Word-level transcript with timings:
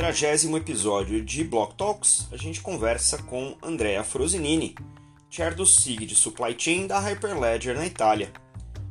quadragésimo 0.00 0.56
episódio 0.56 1.22
de 1.22 1.44
Block 1.44 1.74
Talks, 1.74 2.26
a 2.32 2.36
gente 2.38 2.62
conversa 2.62 3.22
com 3.24 3.54
Andrea 3.62 4.02
Frosinini, 4.02 4.74
chair 5.28 5.54
do 5.54 5.66
SIG 5.66 6.06
de 6.06 6.14
Supply 6.14 6.54
Chain 6.56 6.86
da 6.86 6.98
Hyperledger 6.98 7.76
na 7.76 7.84
Itália, 7.84 8.32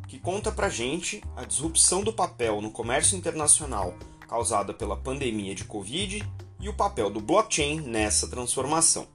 que 0.07 0.19
conta 0.19 0.51
pra 0.51 0.69
gente 0.69 1.23
a 1.35 1.43
disrupção 1.43 2.03
do 2.03 2.13
papel 2.13 2.61
no 2.61 2.69
comércio 2.69 3.17
internacional 3.17 3.95
causada 4.27 4.71
pela 4.71 4.95
pandemia 4.95 5.55
de 5.55 5.63
Covid 5.63 6.23
e 6.59 6.69
o 6.69 6.75
papel 6.75 7.09
do 7.09 7.19
blockchain 7.19 7.81
nessa 7.81 8.27
transformação. 8.27 9.07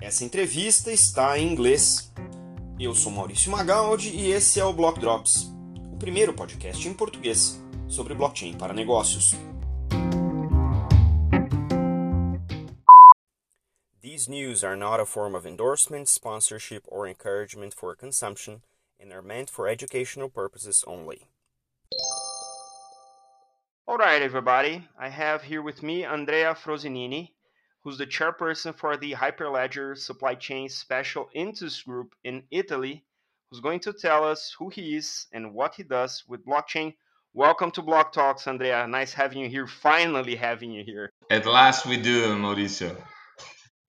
Essa 0.00 0.24
entrevista 0.24 0.90
está 0.90 1.38
em 1.38 1.48
inglês. 1.48 2.12
Eu 2.76 2.92
sou 2.92 3.12
Maurício 3.12 3.52
Magaldi 3.52 4.10
e 4.10 4.32
esse 4.32 4.58
é 4.58 4.64
o 4.64 4.72
Block 4.72 4.98
Drops, 4.98 5.48
o 5.92 5.96
primeiro 5.96 6.32
podcast 6.32 6.88
em 6.88 6.92
português 6.92 7.62
sobre 7.86 8.14
blockchain 8.14 8.54
para 8.54 8.74
negócios. 8.74 9.36
These 14.20 14.28
news 14.28 14.62
are 14.62 14.76
not 14.76 15.00
a 15.00 15.06
form 15.06 15.34
of 15.34 15.46
endorsement, 15.46 16.06
sponsorship, 16.06 16.84
or 16.88 17.08
encouragement 17.08 17.72
for 17.72 17.96
consumption 17.96 18.60
and 19.00 19.14
are 19.14 19.22
meant 19.22 19.48
for 19.48 19.66
educational 19.66 20.28
purposes 20.28 20.84
only. 20.86 21.22
All 23.88 23.96
right, 23.96 24.20
everybody. 24.20 24.86
I 24.98 25.08
have 25.08 25.42
here 25.42 25.62
with 25.62 25.82
me 25.82 26.04
Andrea 26.04 26.54
Frosinini, 26.54 27.30
who's 27.82 27.96
the 27.96 28.06
chairperson 28.06 28.76
for 28.76 28.98
the 28.98 29.12
Hyperledger 29.12 29.96
Supply 29.96 30.34
Chain 30.34 30.68
Special 30.68 31.30
Interest 31.34 31.82
Group 31.86 32.14
in 32.22 32.42
Italy, 32.50 33.02
who's 33.50 33.60
going 33.60 33.80
to 33.80 33.94
tell 33.94 34.24
us 34.24 34.54
who 34.58 34.68
he 34.68 34.96
is 34.96 35.28
and 35.32 35.54
what 35.54 35.76
he 35.76 35.82
does 35.82 36.24
with 36.28 36.44
blockchain. 36.44 36.92
Welcome 37.32 37.70
to 37.70 37.80
Block 37.80 38.12
Talks, 38.12 38.46
Andrea. 38.46 38.86
Nice 38.86 39.14
having 39.14 39.38
you 39.38 39.48
here. 39.48 39.66
Finally 39.66 40.36
having 40.36 40.72
you 40.72 40.84
here. 40.84 41.10
At 41.30 41.46
last 41.46 41.86
we 41.86 41.96
do, 41.96 42.36
Mauricio. 42.36 42.94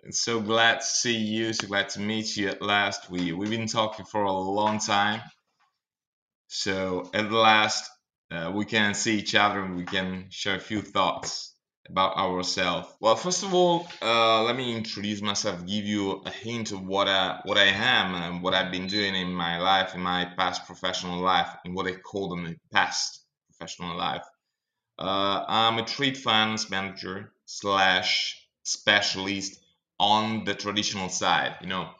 So 0.09 0.39
glad 0.41 0.79
to 0.79 0.85
see 0.85 1.17
you. 1.17 1.53
So 1.53 1.67
glad 1.67 1.89
to 1.89 1.99
meet 1.99 2.35
you 2.35 2.49
at 2.49 2.61
last. 2.61 3.09
We 3.09 3.33
we've 3.33 3.49
been 3.49 3.67
talking 3.67 4.05
for 4.05 4.23
a 4.23 4.31
long 4.31 4.79
time. 4.79 5.21
So 6.47 7.09
at 7.13 7.31
last 7.31 7.89
uh, 8.31 8.51
we 8.53 8.65
can 8.65 8.93
see 8.93 9.19
each 9.19 9.35
other 9.35 9.61
and 9.61 9.75
we 9.75 9.83
can 9.83 10.25
share 10.29 10.55
a 10.55 10.59
few 10.59 10.81
thoughts 10.81 11.53
about 11.87 12.17
ourselves. 12.17 12.87
Well, 12.99 13.15
first 13.15 13.43
of 13.43 13.53
all, 13.53 13.87
uh, 14.01 14.43
let 14.43 14.55
me 14.55 14.75
introduce 14.75 15.21
myself, 15.21 15.65
give 15.65 15.85
you 15.85 16.21
a 16.25 16.29
hint 16.29 16.71
of 16.71 16.85
what 16.85 17.07
I 17.07 17.41
what 17.43 17.57
I 17.57 17.65
am 17.65 18.15
and 18.15 18.41
what 18.41 18.53
I've 18.53 18.71
been 18.71 18.87
doing 18.87 19.15
in 19.15 19.31
my 19.31 19.59
life, 19.59 19.93
in 19.93 20.01
my 20.01 20.25
past 20.37 20.65
professional 20.65 21.19
life, 21.19 21.49
in 21.63 21.73
what 21.73 21.87
I 21.87 21.93
call 21.93 22.29
them 22.29 22.45
the 22.45 22.55
past 22.71 23.23
professional 23.47 23.95
life. 23.97 24.25
Uh, 24.97 25.43
I'm 25.47 25.77
a 25.77 25.85
trade 25.85 26.17
finance 26.17 26.69
manager 26.69 27.33
slash 27.45 28.37
specialist 28.63 29.60
on 30.01 30.43
the 30.45 30.55
traditional 30.55 31.09
side. 31.09 31.55
You 31.61 31.67
know, 31.67 31.91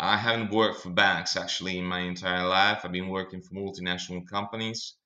I 0.00 0.16
haven't 0.16 0.50
worked 0.50 0.80
for 0.80 0.90
banks 0.90 1.36
actually 1.36 1.78
in 1.78 1.84
my 1.84 2.00
entire 2.00 2.48
life. 2.48 2.80
I've 2.82 2.90
been 2.90 3.08
working 3.08 3.40
for 3.40 3.54
multinational 3.54 4.28
companies. 4.28 4.96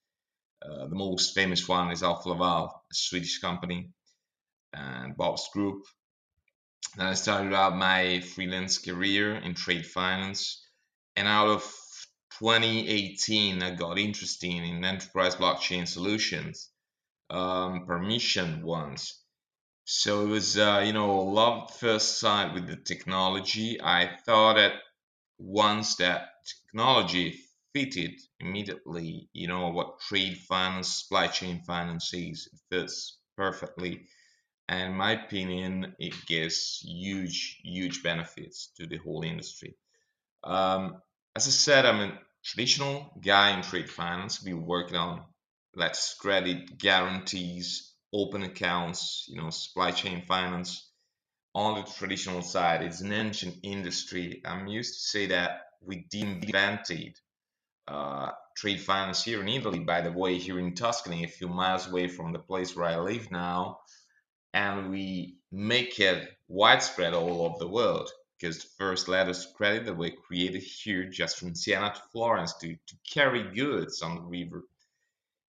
Uh, 0.62 0.88
the 0.88 0.96
most 0.96 1.34
famous 1.34 1.68
one 1.68 1.92
is 1.92 2.02
Alfa 2.02 2.30
Laval, 2.30 2.82
a 2.90 2.94
Swedish 2.94 3.38
company, 3.38 3.90
and 4.72 5.14
Bobst 5.14 5.52
Group. 5.52 5.84
Then 6.96 7.06
I 7.06 7.14
started 7.14 7.52
out 7.52 7.76
my 7.76 8.20
freelance 8.20 8.78
career 8.78 9.34
in 9.36 9.54
trade 9.54 9.86
finance, 9.86 10.66
and 11.16 11.28
out 11.28 11.48
of 11.48 11.62
2018, 12.38 13.62
I 13.62 13.74
got 13.74 13.98
interested 13.98 14.50
in 14.50 14.84
enterprise 14.84 15.36
blockchain 15.36 15.86
solutions, 15.86 16.70
um, 17.28 17.84
permission 17.84 18.62
ones. 18.62 19.22
So 19.90 20.22
it 20.24 20.28
was, 20.28 20.56
uh, 20.56 20.84
you 20.86 20.92
know, 20.92 21.16
love 21.22 21.74
first 21.74 22.20
sight 22.20 22.54
with 22.54 22.68
the 22.68 22.76
technology. 22.76 23.80
I 23.82 24.16
thought 24.24 24.56
at 24.56 24.74
once 25.38 25.96
that 25.96 26.28
technology 26.46 27.40
fitted 27.74 28.20
immediately, 28.40 29.30
you 29.32 29.48
know, 29.48 29.70
what 29.70 30.00
trade 30.00 30.38
finance, 30.38 31.02
supply 31.02 31.28
chain 31.28 31.62
finance 31.64 32.14
is. 32.14 32.48
It 32.52 32.60
fits 32.70 33.18
perfectly. 33.36 34.06
And 34.68 34.96
my 34.96 35.12
opinion, 35.24 35.96
it 35.98 36.14
gives 36.26 36.80
huge, 36.82 37.60
huge 37.64 38.02
benefits 38.02 38.72
to 38.78 38.86
the 38.86 38.98
whole 38.98 39.24
industry. 39.24 39.76
Um, 40.44 41.00
as 41.36 41.46
I 41.46 41.50
said, 41.50 41.86
I'm 41.86 42.00
a 42.00 42.18
traditional 42.44 43.12
guy 43.20 43.56
in 43.56 43.62
trade 43.62 43.90
finance. 43.90 44.42
We're 44.42 44.56
working 44.56 44.96
on 44.96 45.24
let's 45.74 46.14
credit 46.14 46.78
guarantees, 46.78 47.87
open 48.12 48.42
accounts, 48.42 49.26
you 49.28 49.40
know, 49.40 49.50
supply 49.50 49.90
chain 49.90 50.22
finance 50.22 50.90
on 51.54 51.74
the 51.74 51.82
traditional 51.82 52.42
side. 52.42 52.82
It's 52.82 53.00
an 53.00 53.12
ancient 53.12 53.56
industry. 53.62 54.42
I'm 54.44 54.66
used 54.66 54.94
to 54.94 55.00
say 55.00 55.26
that 55.26 55.62
we 55.80 56.06
invented 56.12 57.18
uh, 57.86 58.30
trade 58.56 58.80
finance 58.80 59.24
here 59.24 59.40
in 59.40 59.48
Italy, 59.48 59.80
by 59.80 60.00
the 60.00 60.12
way, 60.12 60.38
here 60.38 60.58
in 60.58 60.74
Tuscany, 60.74 61.24
a 61.24 61.28
few 61.28 61.48
miles 61.48 61.88
away 61.88 62.08
from 62.08 62.32
the 62.32 62.38
place 62.38 62.76
where 62.76 62.86
I 62.86 62.98
live 62.98 63.30
now, 63.30 63.78
and 64.52 64.90
we 64.90 65.38
make 65.50 65.98
it 65.98 66.28
widespread 66.48 67.14
all 67.14 67.42
over 67.42 67.58
the 67.58 67.68
world 67.68 68.10
because 68.38 68.58
the 68.58 68.68
first 68.78 69.08
letters 69.08 69.46
of 69.46 69.54
credit 69.54 69.86
that 69.86 69.96
were 69.96 70.10
created 70.10 70.62
here 70.62 71.04
just 71.04 71.38
from 71.38 71.54
Siena 71.54 71.92
to 71.94 72.02
Florence 72.12 72.54
to, 72.58 72.74
to 72.74 72.96
carry 73.10 73.42
goods 73.54 74.02
on 74.02 74.16
the 74.16 74.22
river 74.22 74.64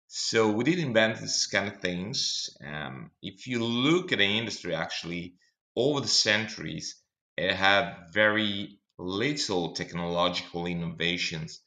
so 0.09 0.51
we 0.51 0.65
did 0.65 0.79
invent 0.79 1.21
this 1.21 1.47
kind 1.47 1.69
of 1.69 1.81
things. 1.81 2.51
Um, 2.65 3.11
if 3.23 3.47
you 3.47 3.63
look 3.65 4.13
at 4.13 4.19
the 4.19 4.25
industry, 4.25 4.75
actually, 4.75 5.35
over 5.75 6.01
the 6.01 6.09
centuries, 6.09 7.03
it 7.37 7.55
had 7.55 8.13
very 8.13 8.79
little 8.99 9.73
technological 9.73 10.67
innovations. 10.67 11.61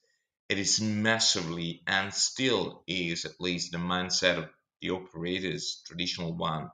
It 0.48 0.58
is 0.58 0.82
massively 0.82 1.84
and 1.86 2.14
still 2.14 2.84
is, 2.88 3.26
at 3.26 3.40
least 3.40 3.72
the 3.72 3.78
mindset 3.78 4.38
of 4.38 4.50
the 4.82 4.92
operators, 4.92 5.84
traditional 5.86 6.34
one. 6.34 6.70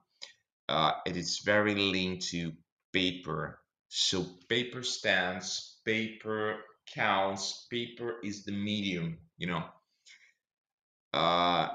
Uh, 0.70 0.94
it 1.06 1.18
is 1.18 1.40
very 1.40 1.76
linked 1.76 2.28
to 2.28 2.54
paper. 2.94 3.60
So 3.90 4.26
paper 4.50 4.84
stands, 4.84 5.80
paper 5.84 6.60
counts, 6.94 7.66
paper 7.70 8.20
is 8.24 8.46
the 8.46 8.52
medium, 8.52 9.18
you 9.38 9.48
know 9.48 9.64
uh, 11.16 11.70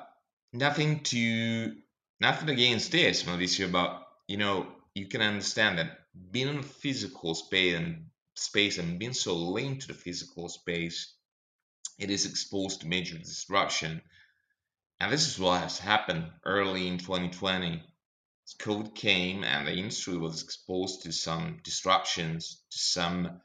nothing 0.52 1.00
to 1.00 1.74
nothing 2.20 2.50
against 2.50 2.92
this, 2.92 3.22
Mauricio, 3.24 3.72
but 3.72 4.06
you 4.28 4.36
know 4.36 4.66
you 4.94 5.06
can 5.06 5.22
understand 5.22 5.78
that 5.78 5.98
being 6.30 6.48
in 6.48 6.62
physical 6.62 7.34
space 7.34 7.76
and 7.76 8.06
space 8.36 8.78
and 8.78 8.98
being 8.98 9.12
so 9.12 9.34
linked 9.34 9.82
to 9.82 9.88
the 9.88 9.94
physical 9.94 10.48
space, 10.48 11.14
it 11.98 12.10
is 12.10 12.26
exposed 12.26 12.80
to 12.80 12.86
major 12.86 13.16
disruption. 13.16 14.02
And 15.00 15.10
this 15.12 15.26
is 15.26 15.38
what 15.38 15.62
has 15.62 15.78
happened 15.78 16.30
early 16.44 16.86
in 16.86 16.98
2020. 16.98 17.82
COVID 18.58 18.94
came 18.94 19.44
and 19.44 19.66
the 19.66 19.72
industry 19.74 20.18
was 20.18 20.42
exposed 20.42 21.02
to 21.02 21.12
some 21.12 21.60
disruptions, 21.62 22.62
to 22.70 22.78
some 22.78 23.40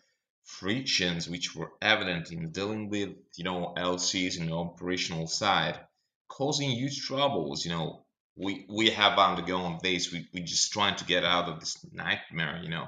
frictions 0.46 1.28
which 1.28 1.56
were 1.56 1.72
evident 1.82 2.32
in 2.32 2.52
dealing 2.52 2.90
with, 2.90 3.10
you 3.36 3.44
know, 3.44 3.74
LCs 3.76 4.40
in 4.40 4.46
the 4.46 4.54
operational 4.54 5.28
side, 5.28 5.80
causing 6.28 6.70
huge 6.70 7.02
troubles. 7.02 7.66
You 7.66 7.72
know, 7.72 8.06
we 8.36 8.66
we 8.70 8.92
have 8.92 9.18
undergone 9.18 9.80
this. 9.82 10.12
We 10.12 10.28
we 10.34 10.42
just 10.42 10.72
trying 10.72 10.96
to 10.98 11.06
get 11.06 11.26
out 11.26 11.50
of 11.50 11.60
this 11.60 11.78
nightmare. 11.92 12.62
You 12.64 12.70
know, 12.70 12.88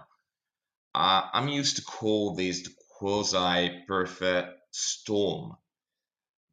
uh, 0.94 1.29
I'm 1.34 1.47
used 1.47 1.78
to 1.78 1.81
call 1.84 2.35
this 2.35 2.63
the 2.63 2.73
quasi 2.97 3.84
perfect 3.88 4.53
storm 4.72 5.57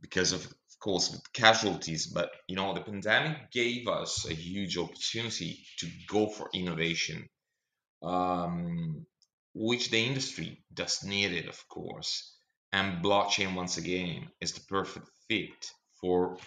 because 0.00 0.32
of 0.32 0.44
of 0.44 0.78
course 0.80 1.10
with 1.10 1.32
casualties. 1.32 2.06
But 2.06 2.30
you 2.48 2.56
know, 2.56 2.72
the 2.72 2.80
pandemic 2.80 3.50
gave 3.52 3.88
us 3.88 4.26
a 4.28 4.34
huge 4.34 4.78
opportunity 4.78 5.66
to 5.78 5.88
go 6.08 6.28
for 6.28 6.48
innovation. 6.54 7.28
Um, 8.02 9.06
which 9.54 9.90
the 9.90 10.04
industry 10.04 10.64
does 10.72 11.04
need 11.04 11.32
it, 11.32 11.48
of 11.48 11.68
course. 11.68 12.36
And 12.72 13.04
blockchain, 13.04 13.54
once 13.54 13.76
again, 13.76 14.28
is 14.40 14.52
the 14.52 14.60
perfect 14.60 15.08
fit 15.28 15.70
for 16.00 16.38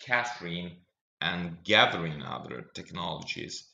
capturing 0.00 0.76
and 1.20 1.62
gathering 1.62 2.22
other 2.22 2.70
technologies. 2.74 3.68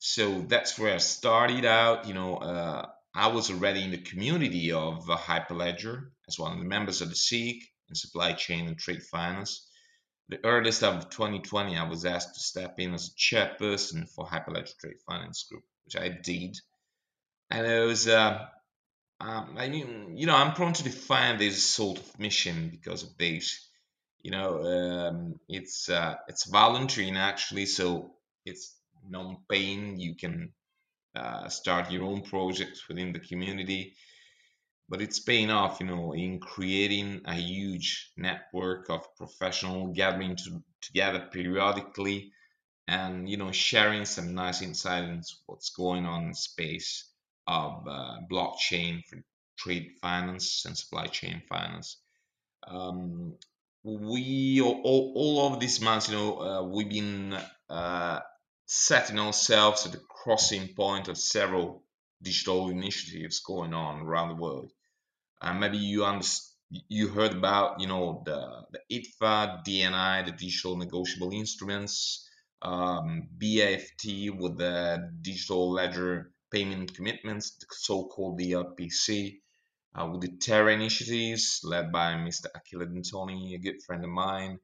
So 0.00 0.42
that's 0.42 0.78
where 0.78 0.94
I 0.94 0.98
started 0.98 1.64
out. 1.64 2.08
You 2.08 2.14
know, 2.14 2.36
uh, 2.36 2.86
I 3.14 3.28
was 3.28 3.50
already 3.50 3.84
in 3.84 3.92
the 3.92 3.98
community 3.98 4.72
of 4.72 5.08
uh, 5.08 5.16
Hyperledger 5.16 6.10
as 6.28 6.38
one 6.38 6.52
of 6.52 6.58
the 6.58 6.64
members 6.64 7.00
of 7.00 7.10
the 7.10 7.14
SIG 7.14 7.62
in 7.88 7.94
supply 7.94 8.32
chain 8.32 8.66
and 8.66 8.78
trade 8.78 9.02
finance. 9.02 9.68
The 10.28 10.44
earliest 10.44 10.82
of 10.82 11.10
2020, 11.10 11.76
I 11.76 11.88
was 11.88 12.04
asked 12.04 12.34
to 12.34 12.40
step 12.40 12.74
in 12.78 12.94
as 12.94 13.14
chairperson 13.14 14.08
for 14.08 14.26
Hyperledger 14.26 14.76
Trade 14.78 15.00
Finance 15.06 15.44
Group, 15.44 15.62
which 15.84 15.96
I 15.96 16.08
did 16.08 16.56
and 17.52 17.66
it 17.66 17.84
was 17.84 18.08
uh, 18.08 18.46
um, 19.20 19.54
I 19.58 19.68
mean, 19.68 20.16
you 20.16 20.26
know, 20.26 20.34
I'm 20.34 20.54
prone 20.54 20.72
to 20.72 20.82
define 20.82 21.38
this 21.38 21.62
sort 21.64 21.98
of 21.98 22.18
mission 22.18 22.70
because 22.70 23.02
of 23.04 23.16
this. 23.18 23.68
You 24.22 24.30
know, 24.30 24.62
um, 24.64 25.40
it's 25.48 25.88
uh, 25.88 26.16
it's 26.28 26.46
voluntary 26.46 27.10
actually, 27.12 27.66
so 27.66 28.14
it's 28.44 28.74
non-paying. 29.08 30.00
You 30.00 30.16
can 30.16 30.52
uh, 31.14 31.48
start 31.48 31.90
your 31.90 32.04
own 32.04 32.22
projects 32.22 32.88
within 32.88 33.12
the 33.12 33.20
community. 33.20 33.94
But 34.88 35.00
it's 35.00 35.20
paying 35.20 35.50
off, 35.50 35.80
you 35.80 35.86
know, 35.86 36.12
in 36.12 36.40
creating 36.40 37.22
a 37.24 37.34
huge 37.34 38.12
network 38.16 38.90
of 38.90 39.14
professional 39.16 39.88
gathering 39.88 40.36
to, 40.36 40.62
together 40.80 41.28
periodically 41.32 42.32
and, 42.88 43.28
you 43.28 43.36
know, 43.36 43.52
sharing 43.52 44.04
some 44.04 44.34
nice 44.34 44.60
insights 44.60 45.40
what's 45.46 45.70
going 45.70 46.04
on 46.04 46.24
in 46.24 46.34
space 46.34 47.11
of 47.46 47.86
uh, 47.88 48.16
blockchain 48.30 49.04
for 49.06 49.22
trade 49.58 49.92
finance 50.00 50.64
and 50.66 50.76
supply 50.76 51.06
chain 51.06 51.42
finance. 51.48 51.98
Um, 52.66 53.34
we 53.84 54.60
all, 54.60 55.12
all 55.16 55.52
of 55.52 55.60
these 55.60 55.80
months, 55.80 56.08
you 56.08 56.16
know, 56.16 56.40
uh, 56.40 56.62
we've 56.62 56.88
been 56.88 57.36
uh, 57.68 58.20
setting 58.66 59.18
ourselves 59.18 59.86
at 59.86 59.92
the 59.92 60.00
crossing 60.08 60.68
point 60.74 61.08
of 61.08 61.18
several 61.18 61.82
digital 62.22 62.68
initiatives 62.70 63.40
going 63.40 63.74
on 63.74 64.00
around 64.02 64.28
the 64.28 64.42
world. 64.42 64.70
And 65.40 65.58
maybe 65.58 65.78
you 65.78 66.04
understand 66.04 66.52
you 66.88 67.08
heard 67.08 67.32
about 67.32 67.80
you 67.80 67.86
know 67.86 68.22
the 68.24 68.64
the 68.72 68.80
ITFA, 68.90 69.64
DNI, 69.66 70.24
the 70.24 70.32
digital 70.32 70.76
negotiable 70.76 71.32
instruments, 71.32 72.28
um, 72.62 73.28
BAFT 73.38 74.30
with 74.38 74.58
the 74.58 75.10
digital 75.20 75.70
ledger 75.70 76.31
payment 76.52 76.94
commitments, 76.94 77.52
the 77.52 77.66
so-called 77.70 78.38
DLPC, 78.38 79.38
uh, 79.94 80.08
with 80.10 80.20
the 80.20 80.36
Terra 80.36 80.72
initiatives 80.72 81.60
led 81.64 81.90
by 81.90 82.14
Mr. 82.14 82.46
Achille 82.54 82.86
D'Antoni, 82.86 83.54
a 83.54 83.58
good 83.58 83.82
friend 83.82 84.04
of 84.04 84.10
mine. 84.10 84.58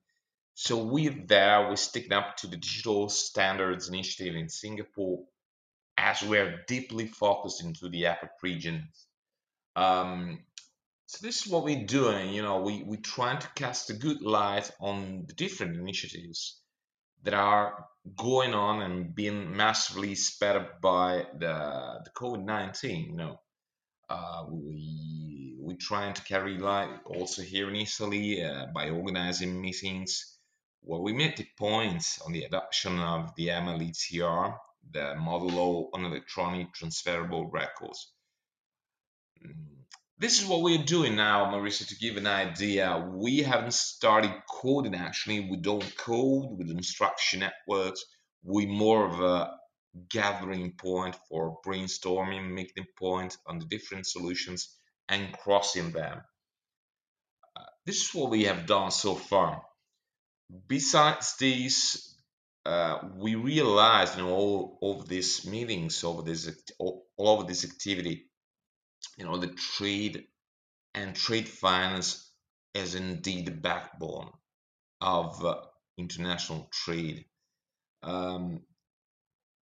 So 0.54 0.84
we're 0.84 1.24
there, 1.26 1.68
we're 1.68 1.76
sticking 1.76 2.12
up 2.12 2.36
to 2.38 2.46
the 2.46 2.56
Digital 2.56 3.08
Standards 3.08 3.88
Initiative 3.88 4.34
in 4.34 4.48
Singapore 4.48 5.24
as 5.96 6.22
we're 6.22 6.62
deeply 6.66 7.06
focused 7.06 7.62
into 7.62 7.88
the 7.88 8.04
APAC 8.04 8.30
region. 8.42 8.88
Um, 9.76 10.40
so 11.06 11.26
this 11.26 11.46
is 11.46 11.52
what 11.52 11.64
we're 11.64 11.86
doing, 11.86 12.32
you 12.32 12.42
know, 12.42 12.60
we, 12.60 12.82
we're 12.82 13.00
trying 13.00 13.38
to 13.38 13.48
cast 13.54 13.90
a 13.90 13.94
good 13.94 14.20
light 14.20 14.70
on 14.80 15.24
the 15.26 15.32
different 15.32 15.76
initiatives 15.76 16.60
that 17.22 17.34
are 17.34 17.86
going 18.16 18.54
on 18.54 18.82
and 18.82 19.14
being 19.14 19.56
massively 19.56 20.14
sped 20.14 20.56
up 20.56 20.80
by 20.80 21.26
the, 21.38 22.00
the 22.04 22.10
COVID-19, 22.16 23.06
you 23.08 23.16
know. 23.16 23.40
Uh, 24.10 24.44
we 24.50 25.54
we 25.60 25.74
trying 25.74 26.14
to 26.14 26.22
carry 26.22 26.56
light 26.56 26.88
also 27.04 27.42
here 27.42 27.68
in 27.68 27.76
Italy 27.76 28.42
uh, 28.42 28.64
by 28.74 28.88
organizing 28.88 29.60
meetings 29.60 30.38
where 30.80 31.00
we 31.00 31.12
make 31.12 31.36
the 31.36 31.46
points 31.58 32.18
on 32.22 32.32
the 32.32 32.44
adoption 32.44 32.98
of 32.98 33.34
the 33.36 33.48
MLETR, 33.48 34.56
the 34.92 35.14
Model 35.16 35.50
Law 35.50 35.90
on 35.92 36.06
Electronic 36.06 36.72
Transferable 36.72 37.50
Records. 37.50 38.12
Mm, 39.44 39.77
this 40.18 40.40
is 40.40 40.46
what 40.48 40.62
we're 40.62 40.84
doing 40.84 41.16
now, 41.16 41.46
Marisa, 41.46 41.86
to 41.88 41.96
give 41.96 42.16
an 42.16 42.26
idea. 42.26 43.08
We 43.14 43.38
haven't 43.38 43.74
started 43.74 44.32
coding 44.50 44.94
actually. 44.94 45.48
We 45.48 45.58
don't 45.58 45.96
code 45.96 46.58
with 46.58 46.70
instruction 46.70 47.40
networks. 47.40 48.04
We 48.42 48.66
more 48.66 49.06
of 49.06 49.20
a 49.20 49.52
gathering 50.08 50.72
point 50.72 51.16
for 51.28 51.58
brainstorming, 51.64 52.52
making 52.52 52.86
point 52.98 53.36
on 53.46 53.58
the 53.58 53.66
different 53.66 54.06
solutions 54.06 54.68
and 55.08 55.32
crossing 55.32 55.92
them. 55.92 56.22
Uh, 57.56 57.62
this 57.86 58.02
is 58.02 58.14
what 58.14 58.30
we 58.30 58.44
have 58.44 58.66
done 58.66 58.90
so 58.90 59.14
far. 59.14 59.62
Besides 60.66 61.36
this, 61.38 62.16
uh, 62.66 62.98
we 63.16 63.34
realized 63.34 64.16
you 64.16 64.24
know 64.24 64.30
all 64.80 65.00
of 65.00 65.08
these 65.08 65.46
meetings, 65.46 66.02
over 66.04 66.22
this 66.22 66.50
all 66.78 67.40
of 67.40 67.46
this 67.46 67.64
activity, 67.64 68.27
you 69.18 69.24
know 69.24 69.36
the 69.36 69.48
trade 69.48 70.26
and 70.94 71.14
trade 71.14 71.48
finance 71.48 72.30
is 72.74 72.94
indeed 72.94 73.46
the 73.46 73.50
backbone 73.52 74.30
of 75.00 75.44
uh, 75.44 75.56
international 75.98 76.68
trade. 76.72 77.24
Um, 78.02 78.62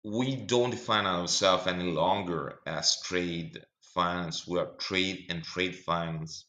we 0.04 0.36
don't 0.36 0.70
define 0.70 1.06
ourselves 1.06 1.66
any 1.66 1.92
longer 1.92 2.60
as 2.66 3.02
trade 3.02 3.58
finance. 3.94 4.46
We 4.46 4.58
are 4.58 4.72
trade 4.78 5.26
and 5.28 5.42
trade 5.44 5.76
finance. 5.76 6.46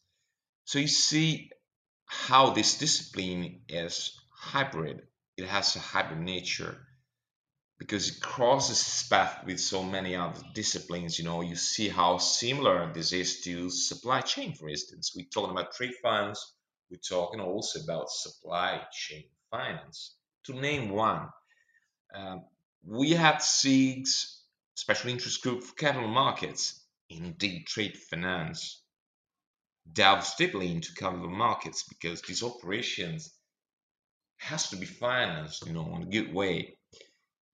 So 0.64 0.78
you 0.78 0.88
see 0.88 1.50
how 2.06 2.50
this 2.50 2.78
discipline 2.78 3.62
is 3.68 4.18
hybrid. 4.30 5.02
It 5.36 5.46
has 5.46 5.76
a 5.76 5.80
hybrid 5.80 6.20
nature 6.20 6.86
because 7.82 8.08
it 8.08 8.20
crosses 8.20 8.78
its 8.78 9.02
path 9.08 9.44
with 9.44 9.58
so 9.58 9.82
many 9.82 10.14
other 10.14 10.40
disciplines. 10.54 11.18
You 11.18 11.24
know, 11.24 11.40
you 11.40 11.56
see 11.56 11.88
how 11.88 12.16
similar 12.18 12.92
this 12.92 13.12
is 13.12 13.40
to 13.40 13.70
supply 13.70 14.20
chain, 14.20 14.54
for 14.54 14.68
instance. 14.68 15.12
We're 15.16 15.26
talking 15.34 15.50
about 15.50 15.72
trade 15.72 15.94
finance. 16.00 16.54
We're 16.88 16.98
talking 16.98 17.40
also 17.40 17.80
about 17.80 18.08
supply 18.08 18.82
chain 18.92 19.24
finance, 19.50 20.14
to 20.44 20.52
name 20.52 20.90
one. 20.90 21.26
Um, 22.14 22.44
we 22.86 23.10
had 23.10 23.38
SIGs, 23.38 24.36
special 24.76 25.10
interest 25.10 25.42
group 25.42 25.64
for 25.64 25.74
capital 25.74 26.08
markets, 26.08 26.84
indeed 27.10 27.66
trade 27.66 27.96
finance, 27.96 28.80
delves 29.92 30.36
deeply 30.36 30.70
into 30.70 30.94
capital 30.94 31.30
markets 31.30 31.82
because 31.88 32.22
these 32.22 32.44
operations 32.44 33.34
has 34.36 34.68
to 34.70 34.76
be 34.76 34.86
financed, 34.86 35.66
you 35.66 35.72
know, 35.72 35.96
in 35.96 36.02
a 36.02 36.06
good 36.06 36.32
way. 36.32 36.76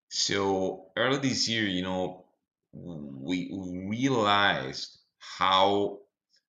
So 0.09 0.87
early 0.97 1.19
this 1.19 1.49
year, 1.49 1.67
you 1.67 1.83
know, 1.83 2.25
we 2.73 3.51
realized 3.89 4.97
how 5.19 5.99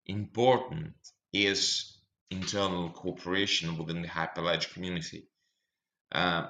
important 0.07 0.95
is 1.33 1.97
internal 2.31 2.91
cooperation 2.91 3.79
within 3.79 4.03
the 4.03 4.09
Hyperledger 4.09 4.73
community. 4.73 5.29
Uh, 6.13 6.49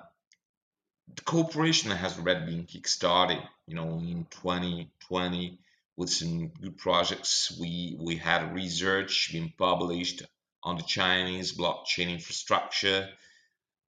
the 1.14 1.23
cooperation 1.23 1.91
has 1.91 2.19
already 2.19 2.47
been 2.47 2.67
kickstarted, 2.67 3.43
you 3.67 3.76
know, 3.76 3.99
in 3.99 4.26
2020 4.31 5.59
with 5.97 6.11
some 6.11 6.49
good 6.49 6.76
projects. 6.76 7.56
We 7.59 7.97
we 7.99 8.17
had 8.17 8.55
research 8.55 9.31
being 9.32 9.52
published 9.56 10.23
on 10.62 10.76
the 10.76 10.82
Chinese 10.82 11.56
blockchain 11.56 12.11
infrastructure. 12.11 13.09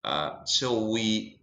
Uh, 0.05 0.45
so 0.45 0.91
we 0.91 1.38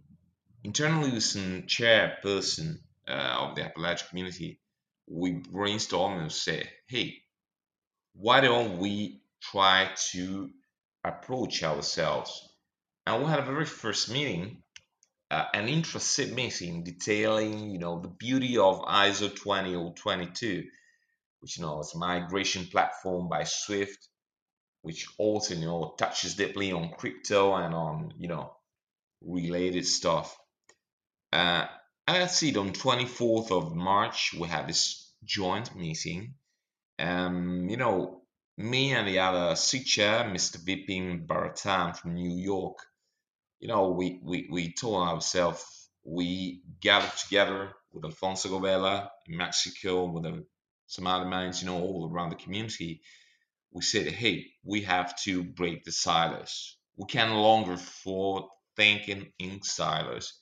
internally 0.66 1.12
with 1.12 1.22
some 1.22 1.62
chairperson 1.62 2.78
uh, 3.08 3.36
of 3.40 3.54
the 3.54 3.62
Hyperledger 3.62 4.08
community, 4.08 4.60
we 5.06 5.34
brainstormed 5.34 6.20
and 6.20 6.32
say, 6.32 6.68
hey, 6.88 7.14
why 8.14 8.40
don't 8.40 8.78
we 8.78 9.20
try 9.40 9.88
to 10.12 10.50
approach 11.04 11.62
ourselves? 11.62 12.48
And 13.06 13.22
we 13.22 13.30
had 13.30 13.38
a 13.38 13.44
very 13.52 13.66
first 13.66 14.10
meeting 14.10 14.62
uh, 15.30 15.44
an 15.54 15.68
intra-SIG 15.68 16.34
meeting 16.34 16.84
detailing, 16.84 17.70
you 17.70 17.78
know, 17.78 18.00
the 18.00 18.08
beauty 18.08 18.58
of 18.58 18.80
ISO 18.82 19.34
20022, 19.34 20.64
which 21.40 21.58
you 21.58 21.64
know 21.64 21.80
is 21.80 21.92
a 21.94 21.98
migration 21.98 22.66
platform 22.66 23.28
by 23.28 23.42
Swift, 23.42 24.08
which 24.82 25.08
also 25.18 25.54
you 25.54 25.66
know 25.66 25.94
touches 25.98 26.34
deeply 26.34 26.70
on 26.72 26.92
crypto 26.96 27.54
and 27.54 27.74
on 27.74 28.14
you 28.18 28.28
know 28.28 28.52
related 29.20 29.86
stuff. 29.86 30.36
Uh, 31.36 31.66
and 32.06 32.30
see, 32.30 32.56
on 32.56 32.72
24th 32.72 33.50
of 33.50 33.74
March 33.74 34.34
we 34.40 34.48
have 34.48 34.66
this 34.66 35.12
joint 35.22 35.76
meeting. 35.76 36.32
Um, 36.98 37.68
you 37.68 37.76
know, 37.76 38.22
me 38.56 38.94
and 38.94 39.06
the 39.06 39.18
other 39.18 39.54
SIG 39.54 39.84
chair, 39.84 40.24
Mr. 40.24 40.56
Vipin 40.56 41.26
Bharathan 41.26 41.94
from 41.94 42.14
New 42.14 42.30
York, 42.30 42.78
you 43.60 43.68
know, 43.68 43.90
we, 43.90 44.18
we, 44.24 44.48
we 44.50 44.72
told 44.72 45.06
ourselves 45.08 45.62
we 46.04 46.62
gathered 46.80 47.16
together 47.18 47.74
with 47.92 48.06
Alfonso 48.06 48.48
Govela 48.48 49.08
in 49.26 49.36
Mexico, 49.36 50.06
with 50.10 50.24
some 50.86 51.06
other 51.06 51.26
minds, 51.26 51.60
you 51.60 51.66
know, 51.68 51.78
all 51.82 52.10
around 52.10 52.30
the 52.30 52.36
community. 52.36 53.02
We 53.72 53.82
said, 53.82 54.06
hey, 54.06 54.46
we 54.64 54.82
have 54.82 55.14
to 55.24 55.44
break 55.44 55.84
the 55.84 55.92
silos. 55.92 56.78
We 56.96 57.04
can 57.06 57.28
no 57.28 57.42
longer 57.42 57.72
afford 57.72 58.44
thinking 58.74 59.32
in 59.38 59.62
silos. 59.62 60.32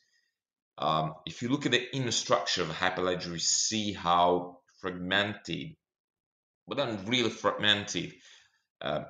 Um, 0.76 1.14
if 1.26 1.42
you 1.42 1.48
look 1.48 1.66
at 1.66 1.72
the 1.72 1.96
inner 1.96 2.10
structure 2.10 2.62
of 2.62 2.68
Hyperledger, 2.68 3.32
you 3.32 3.38
see 3.38 3.92
how 3.92 4.58
fragmented, 4.80 5.76
but 6.66 6.76
then 6.76 7.04
really 7.06 7.30
fragmented, 7.30 8.14
uh, 8.80 9.04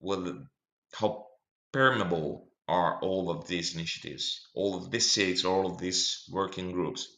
well, 0.00 0.46
how 0.92 1.26
permeable 1.72 2.48
are 2.66 2.98
all 3.00 3.30
of 3.30 3.46
these 3.46 3.74
initiatives, 3.74 4.48
all 4.54 4.76
of 4.76 4.90
these 4.90 5.06
SIGs, 5.14 5.44
all 5.44 5.66
of 5.66 5.78
these 5.78 6.24
working 6.30 6.72
groups. 6.72 7.08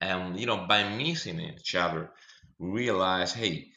And 0.00 0.38
you 0.38 0.46
know, 0.46 0.66
by 0.68 0.88
meeting 0.88 1.40
each 1.40 1.74
other, 1.74 2.10
realize, 2.58 3.32
hey, 3.32 3.68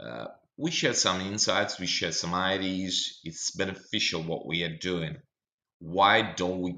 uh, 0.00 0.26
we 0.56 0.70
share 0.70 0.94
some 0.94 1.20
insights, 1.20 1.78
we 1.78 1.86
share 1.86 2.12
some 2.12 2.34
ideas. 2.34 3.20
It's 3.24 3.50
beneficial 3.50 4.22
what 4.22 4.46
we 4.46 4.62
are 4.62 4.76
doing. 4.76 5.16
Why 5.80 6.32
don't 6.32 6.60
we 6.60 6.76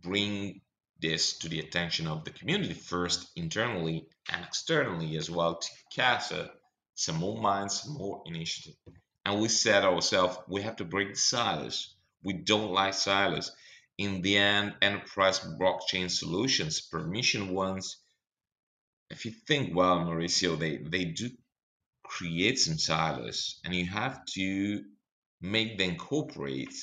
bring 0.00 0.60
this 1.00 1.38
to 1.38 1.48
the 1.48 1.60
attention 1.60 2.06
of 2.06 2.24
the 2.24 2.30
community 2.30 2.74
first, 2.74 3.30
internally 3.36 4.06
and 4.30 4.44
externally 4.44 5.16
as 5.16 5.28
well, 5.28 5.58
to 5.58 5.68
CASA 5.94 6.50
some 6.94 7.16
more 7.16 7.40
minds, 7.40 7.82
some 7.82 7.94
more 7.94 8.22
initiative. 8.26 8.74
And 9.24 9.40
we 9.40 9.48
said 9.48 9.84
ourselves, 9.84 10.38
we 10.48 10.62
have 10.62 10.76
to 10.76 10.84
break 10.84 11.16
silos. 11.16 11.94
We 12.22 12.34
don't 12.34 12.72
like 12.72 12.94
silos. 12.94 13.50
In 13.98 14.22
the 14.22 14.36
end, 14.36 14.74
enterprise 14.80 15.40
blockchain 15.40 16.10
solutions, 16.10 16.80
permission 16.80 17.50
ones, 17.52 17.98
if 19.10 19.26
you 19.26 19.32
think 19.46 19.76
well, 19.76 19.98
Mauricio, 19.98 20.58
they, 20.58 20.78
they 20.78 21.04
do 21.04 21.30
create 22.02 22.58
some 22.58 22.78
silos 22.78 23.60
and 23.64 23.74
you 23.74 23.86
have 23.86 24.24
to 24.24 24.84
make 25.40 25.78
them 25.78 25.96
cooperate. 25.96 26.74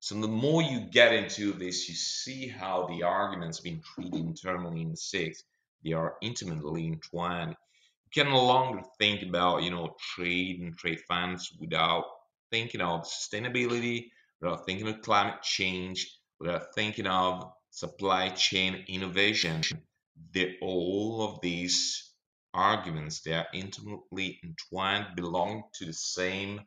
So 0.00 0.14
the 0.20 0.28
more 0.28 0.62
you 0.62 0.80
get 0.90 1.12
into 1.12 1.52
this, 1.52 1.88
you 1.88 1.94
see 1.94 2.46
how 2.46 2.86
the 2.86 3.02
arguments 3.02 3.60
being 3.60 3.82
treated 3.82 4.20
internally 4.20 4.82
in 4.82 4.92
SIGs, 4.94 5.42
they 5.84 5.92
are 5.92 6.16
intimately 6.22 6.86
entwined. 6.86 7.56
You 8.04 8.22
can 8.22 8.32
no 8.32 8.44
longer 8.44 8.82
think 8.98 9.22
about, 9.22 9.64
you 9.64 9.70
know, 9.70 9.96
trade 10.14 10.60
and 10.60 10.76
trade 10.78 11.00
finance 11.08 11.52
without 11.60 12.04
thinking 12.50 12.80
of 12.80 13.02
sustainability, 13.02 14.10
without 14.40 14.64
thinking 14.66 14.88
of 14.88 15.02
climate 15.02 15.42
change, 15.42 16.18
without 16.38 16.74
thinking 16.74 17.06
of 17.06 17.52
supply 17.70 18.30
chain 18.30 18.84
innovation. 18.88 19.62
The, 20.32 20.56
all 20.62 21.22
of 21.22 21.40
these 21.40 22.12
arguments, 22.54 23.20
they 23.22 23.34
are 23.34 23.46
intimately 23.52 24.40
entwined, 24.44 25.16
belong 25.16 25.64
to 25.74 25.84
the 25.84 25.92
same 25.92 26.60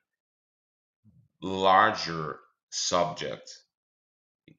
larger 1.42 2.40
subject. 2.72 3.52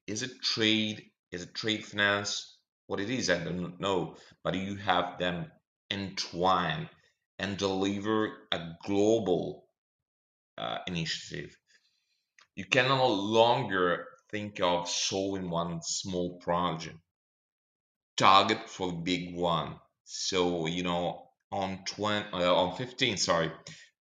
Is 0.06 0.22
it 0.22 0.42
trade? 0.42 1.10
Is 1.30 1.42
it 1.42 1.54
trade 1.54 1.84
finance? 1.84 2.58
What 2.86 3.00
it 3.00 3.10
is, 3.10 3.30
I 3.30 3.42
don't 3.42 3.80
know. 3.80 4.16
But 4.44 4.54
you 4.54 4.76
have 4.76 5.18
them 5.18 5.50
entwined 5.90 6.88
and 7.38 7.56
deliver 7.56 8.48
a 8.52 8.76
global 8.84 9.64
uh, 10.58 10.78
initiative. 10.86 11.56
You 12.54 12.66
can 12.66 12.88
no 12.88 13.06
longer 13.08 14.06
think 14.30 14.60
of 14.60 14.88
solving 14.88 15.50
one 15.50 15.80
small 15.82 16.38
project. 16.38 16.98
Target 18.16 18.68
for 18.68 18.88
the 18.88 18.98
big 18.98 19.34
one. 19.34 19.76
So 20.04 20.66
you 20.66 20.82
know, 20.82 21.28
on 21.50 21.84
20, 21.84 22.28
uh, 22.32 22.54
on 22.54 22.76
15, 22.76 23.16
sorry, 23.16 23.52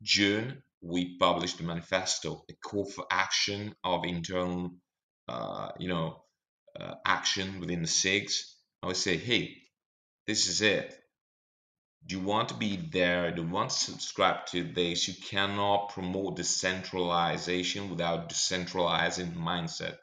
June, 0.03 0.63
we 0.81 1.17
published 1.19 1.61
a 1.61 1.65
manifesto, 1.65 2.45
a 2.49 2.55
call 2.55 2.85
for 2.85 3.07
action 3.11 3.75
of 3.85 4.05
internal, 4.05 4.71
uh, 5.29 5.71
you 5.79 5.89
know, 5.89 6.23
uh, 6.79 6.95
action 7.05 7.61
within 7.61 7.83
the 7.83 7.89
SIGs. 7.89 8.55
I 8.83 8.87
would 8.87 8.97
say, 8.97 9.17
hey, 9.17 9.57
this 10.27 10.47
is 10.47 10.63
it. 10.63 10.95
Do 12.07 12.17
you 12.17 12.23
want 12.23 12.51
to 12.51 12.55
be 12.55 12.77
there? 12.77 13.33
Do 13.33 13.43
you 13.43 13.49
want 13.49 13.71
to 13.71 13.77
subscribe 13.77 14.47
to 14.47 14.63
this? 14.63 15.09
You 15.09 15.15
cannot 15.15 15.91
promote 15.91 16.37
decentralization 16.37 17.91
without 17.91 18.29
decentralizing 18.31 19.35
mindset. 19.35 19.99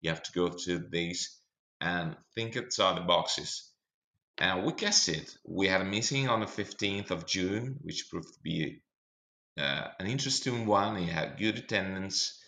You 0.00 0.10
have 0.10 0.22
to 0.24 0.32
go 0.32 0.48
to 0.48 0.78
this 0.90 1.40
and 1.80 2.16
think 2.34 2.56
outside 2.56 2.96
the 2.96 3.02
boxes. 3.02 3.70
And 4.36 4.64
we 4.64 4.72
guessed 4.72 5.08
it. 5.08 5.36
We 5.44 5.68
had 5.68 5.80
a 5.80 5.84
meeting 5.84 6.28
on 6.28 6.40
the 6.40 6.46
15th 6.46 7.10
of 7.10 7.26
June, 7.26 7.76
which 7.82 8.08
proved 8.10 8.34
to 8.34 8.40
be 8.42 8.82
uh, 9.58 9.88
an 9.98 10.06
interesting 10.06 10.66
one. 10.66 10.96
It 10.96 11.08
had 11.08 11.38
good 11.38 11.58
attendance. 11.58 12.40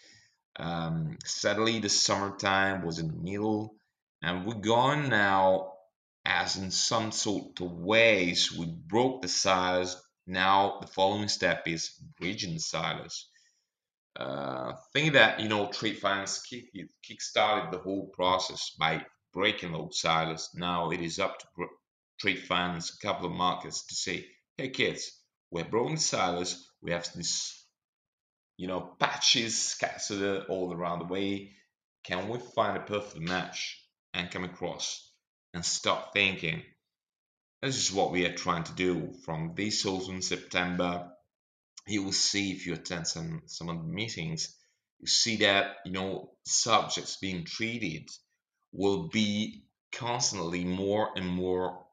Um, 0.57 1.19
sadly, 1.25 1.79
the 1.81 1.89
summertime 1.89 2.85
was 2.85 2.99
in 2.99 3.09
the 3.09 3.31
middle, 3.31 3.75
and 4.23 4.47
we're 4.47 4.55
gone 4.55 5.09
now 5.09 5.73
as 6.25 6.57
in 6.57 6.71
some 6.71 7.11
sort 7.13 7.61
of 7.61 7.73
ways 7.73 8.53
we 8.53 8.67
broke 8.67 9.23
the 9.23 9.29
silos. 9.29 10.01
Now 10.27 10.79
the 10.81 10.87
following 10.87 11.29
step 11.29 11.67
is 11.67 11.91
bridging 12.19 12.59
silos. 12.59 13.29
Uh, 14.17 14.73
think 14.93 15.15
that 15.15 15.41
you 15.41 15.49
know 15.49 15.69
trade 15.69 15.99
finance 15.99 16.43
kick 16.43 16.65
kick 17.03 17.21
started 17.23 17.73
the 17.73 17.83
whole 17.83 18.09
process 18.09 18.71
by 18.79 19.05
breaking 19.33 19.73
those 19.73 20.01
silos. 20.01 20.51
Now 20.55 20.91
it 20.91 21.01
is 21.01 21.19
up 21.19 21.39
to 21.39 21.47
trade 22.21 22.41
finance, 22.41 22.97
capital 22.97 23.31
markets 23.31 23.87
to 23.87 23.95
say, 23.95 24.27
hey 24.57 24.69
kids, 24.69 25.11
we're 25.51 25.65
broken 25.65 25.97
silos 25.97 26.70
we 26.83 26.93
have 26.93 27.07
this 27.15 27.65
you 28.57 28.67
know 28.67 28.81
patches 28.99 29.59
scattered 29.59 30.45
all 30.49 30.73
around 30.73 31.01
the 31.01 31.05
way. 31.07 31.53
Can 32.05 32.29
we 32.29 32.39
find 32.39 32.77
a 32.77 32.81
perfect 32.81 33.21
match 33.21 33.79
and 34.15 34.31
come 34.31 34.45
across 34.45 35.13
and 35.53 35.65
start 35.65 36.13
thinking 36.13 36.63
this 37.63 37.77
is 37.77 37.93
what 37.93 38.11
we 38.11 38.25
are 38.25 38.35
trying 38.35 38.65
to 38.65 38.73
do 38.73 39.13
from 39.25 39.55
this 39.55 39.85
in 39.85 40.23
september. 40.23 41.11
You 41.87 42.05
will 42.05 42.13
see 42.13 42.53
if 42.53 42.67
you 42.67 42.75
attend 42.75 43.07
some 43.07 43.43
some 43.47 43.69
of 43.69 43.79
the 43.79 43.93
meetings 43.93 44.57
you 45.01 45.07
see 45.07 45.37
that 45.37 45.77
you 45.85 45.93
know 45.93 46.31
subjects 46.45 47.17
being 47.17 47.45
treated 47.45 48.09
will 48.73 49.09
be 49.09 49.65
constantly 49.93 50.65
more 50.65 51.11
and 51.17 51.27
more 51.27 51.87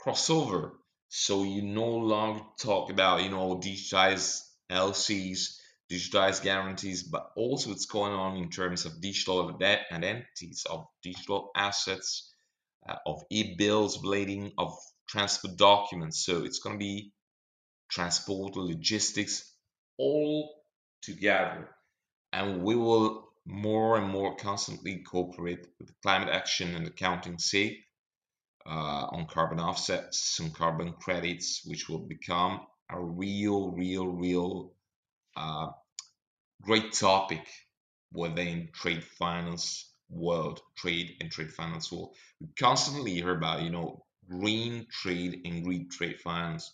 crossover 0.00 0.72
so 1.12 1.42
you 1.42 1.62
no 1.62 1.88
longer 1.88 2.40
talk 2.56 2.88
about, 2.88 3.24
you 3.24 3.30
know, 3.30 3.56
digitized 3.56 4.42
LCs, 4.70 5.58
digitized 5.90 6.44
guarantees, 6.44 7.02
but 7.02 7.32
also 7.34 7.70
what's 7.70 7.86
going 7.86 8.12
on 8.12 8.36
in 8.36 8.48
terms 8.48 8.86
of 8.86 9.00
digital 9.00 9.58
identities, 9.60 10.64
of 10.70 10.86
digital 11.02 11.50
assets, 11.56 12.32
uh, 12.88 12.94
of 13.06 13.24
e-bills, 13.28 13.98
blading, 13.98 14.52
of 14.56 14.72
transport 15.08 15.56
documents. 15.56 16.24
So 16.24 16.44
it's 16.44 16.60
going 16.60 16.76
to 16.76 16.78
be 16.78 17.12
transport, 17.90 18.54
logistics, 18.54 19.52
all 19.98 20.54
together. 21.02 21.70
And 22.32 22.62
we 22.62 22.76
will 22.76 23.28
more 23.44 23.96
and 23.96 24.08
more 24.08 24.36
constantly 24.36 24.98
cooperate 24.98 25.66
with 25.80 25.90
climate 26.02 26.28
action 26.28 26.76
and 26.76 26.86
accounting 26.86 27.38
SIG 27.38 27.78
uh, 28.66 29.06
on 29.12 29.26
carbon 29.26 29.60
offsets, 29.60 30.20
some 30.36 30.50
carbon 30.50 30.92
credits, 30.94 31.62
which 31.64 31.88
will 31.88 32.06
become 32.06 32.60
a 32.90 33.00
real, 33.00 33.70
real, 33.72 34.06
real 34.06 34.72
uh, 35.36 35.68
great 36.62 36.92
topic 36.92 37.46
within 38.12 38.68
trade 38.72 39.04
finance 39.04 39.92
world, 40.08 40.60
trade 40.76 41.16
and 41.20 41.30
trade 41.30 41.52
finance 41.52 41.90
world. 41.92 42.14
We 42.40 42.48
constantly 42.58 43.14
hear 43.14 43.36
about, 43.36 43.62
you 43.62 43.70
know, 43.70 44.04
green 44.28 44.86
trade 44.90 45.42
and 45.44 45.64
green 45.64 45.88
trade 45.90 46.20
finance. 46.20 46.72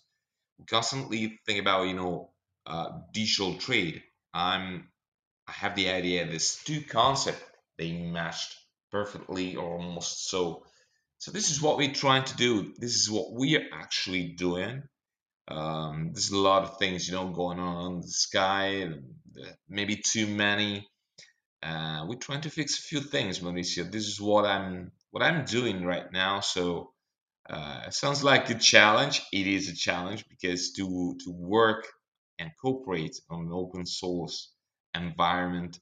We 0.59 0.65
constantly 0.65 1.39
think 1.45 1.61
about, 1.61 1.87
you 1.87 1.93
know, 1.95 2.31
uh, 2.65 2.89
digital 3.13 3.55
trade. 3.57 4.03
I'm, 4.33 4.89
I 5.47 5.51
have 5.53 5.75
the 5.75 5.89
idea 5.89 6.25
this 6.25 6.63
two 6.63 6.81
concepts 6.81 7.43
they 7.77 7.93
matched 7.93 8.55
perfectly 8.91 9.55
or 9.55 9.77
almost 9.77 10.29
so 10.29 10.65
so 11.19 11.31
this 11.31 11.51
is 11.51 11.61
what 11.61 11.77
we're 11.77 11.93
trying 11.93 12.25
to 12.25 12.35
do. 12.37 12.73
This 12.77 12.95
is 12.95 13.09
what 13.11 13.33
we 13.33 13.57
are 13.57 13.65
actually 13.73 14.29
doing. 14.29 14.83
Um, 15.47 16.11
there's 16.13 16.31
a 16.31 16.37
lot 16.37 16.63
of 16.63 16.77
things, 16.79 17.07
you 17.07 17.15
know, 17.15 17.29
going 17.29 17.59
on 17.59 17.93
in 17.95 18.01
the 18.01 18.07
sky, 18.07 18.89
maybe 19.69 19.97
too 19.97 20.27
many. 20.27 20.87
Uh, 21.63 22.05
we're 22.07 22.17
trying 22.17 22.41
to 22.41 22.49
fix 22.49 22.79
a 22.79 22.81
few 22.81 23.01
things, 23.01 23.39
Mauricio. 23.39 23.91
This 23.91 24.07
is 24.07 24.21
what 24.21 24.45
I'm 24.45 24.91
what 25.11 25.23
I'm 25.23 25.45
doing 25.45 25.83
right 25.85 26.11
now. 26.11 26.39
So 26.41 26.93
uh, 27.49 27.83
it 27.87 27.93
sounds 27.93 28.23
like 28.23 28.49
a 28.49 28.55
challenge. 28.55 29.23
It 29.33 29.47
is 29.47 29.69
a 29.69 29.75
challenge 29.75 30.25
because 30.29 30.71
to 30.73 31.17
to 31.25 31.31
work 31.31 31.87
and 32.39 32.51
cooperate 32.61 33.17
on 33.29 33.47
an 33.47 33.51
open 33.53 33.85
source 33.85 34.53
environment 34.95 35.79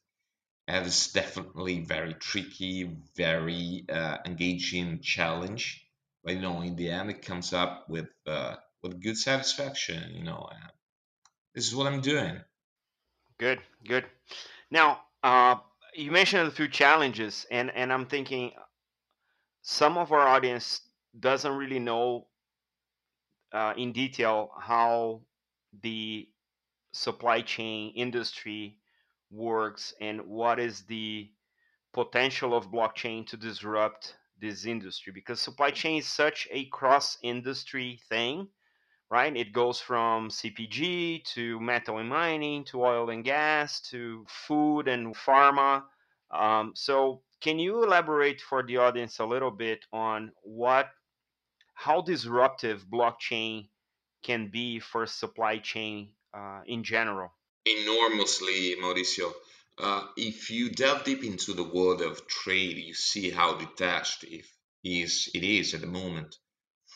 that 0.68 0.86
is 0.86 1.12
definitely 1.12 1.84
very 1.84 2.14
tricky, 2.16 2.84
very 3.16 3.86
uh, 3.90 4.18
engaging 4.26 5.00
challenge. 5.02 5.86
But 6.24 6.36
you 6.36 6.42
know, 6.42 6.62
in 6.62 6.76
the 6.76 6.90
end, 6.90 7.12
it 7.12 7.22
comes 7.22 7.54
up 7.54 7.88
with 7.90 8.10
uh, 8.26 8.56
with 8.82 9.02
good 9.02 9.18
satisfaction. 9.18 10.16
You 10.16 10.24
know, 10.24 10.50
this 11.54 11.68
is 11.68 11.76
what 11.76 11.88
I'm 11.88 12.02
doing. 12.02 12.42
Good, 13.38 13.62
good. 13.84 14.06
Now, 14.72 15.04
uh, 15.24 15.58
you 15.94 16.12
mentioned 16.12 16.48
a 16.48 16.52
few 16.52 16.68
challenges, 16.68 17.46
and 17.52 17.70
and 17.72 17.94
I'm 17.94 18.08
thinking 18.08 18.54
some 19.62 19.98
of 19.98 20.12
our 20.12 20.28
audience 20.28 20.82
doesn't 21.20 21.56
really 21.56 21.80
know 21.80 22.28
uh, 23.52 23.74
in 23.78 23.92
detail 23.92 24.52
how 24.60 25.22
the 25.82 26.30
supply 26.92 27.42
chain 27.42 27.94
industry 27.96 28.80
works 29.32 29.94
and 30.02 30.22
what 30.22 30.60
is 30.60 30.82
the 30.84 31.30
potential 31.94 32.56
of 32.56 32.72
blockchain 32.72 33.26
to 33.28 33.38
disrupt 33.38 34.16
this 34.40 34.66
industry 34.66 35.14
because 35.14 35.40
supply 35.40 35.70
chain 35.72 36.00
is 36.00 36.08
such 36.08 36.48
a 36.52 36.66
cross 36.66 37.18
industry 37.24 38.00
thing 38.10 38.48
right 39.10 39.38
it 39.38 39.54
goes 39.54 39.80
from 39.80 40.30
cpg 40.30 41.24
to 41.24 41.60
metal 41.62 42.00
and 42.00 42.10
mining 42.10 42.66
to 42.66 42.84
oil 42.84 43.10
and 43.10 43.24
gas 43.24 43.80
to 43.80 44.26
food 44.28 44.88
and 44.88 45.16
pharma 45.16 45.84
um, 46.32 46.74
so 46.76 47.22
can 47.42 47.60
you 47.60 47.84
elaborate 47.84 48.42
for 48.42 48.64
the 48.64 48.78
audience 48.78 49.20
a 49.20 49.26
little 49.26 49.52
bit 49.52 49.86
on 49.94 50.32
what 50.44 50.90
how 51.76 52.02
disruptive 52.02 52.86
blockchain 52.92 53.68
can 54.24 54.48
be 54.48 54.80
for 54.80 55.06
supply 55.06 55.60
chain 55.60 56.10
uh, 56.34 56.62
in 56.66 56.84
general? 56.84 57.32
Enormously, 57.66 58.76
Mauricio. 58.78 59.34
Uh, 59.78 60.08
if 60.18 60.50
you 60.50 60.70
delve 60.70 61.04
deep 61.04 61.24
into 61.24 61.54
the 61.54 61.64
world 61.64 62.02
of 62.02 62.26
trade, 62.28 62.78
you 62.78 62.94
see 62.94 63.30
how 63.30 63.56
detached 63.56 64.24
it 64.24 64.46
is, 64.84 65.30
it 65.36 65.44
is 65.44 65.74
at 65.74 65.82
the 65.82 65.88
moment 65.88 66.36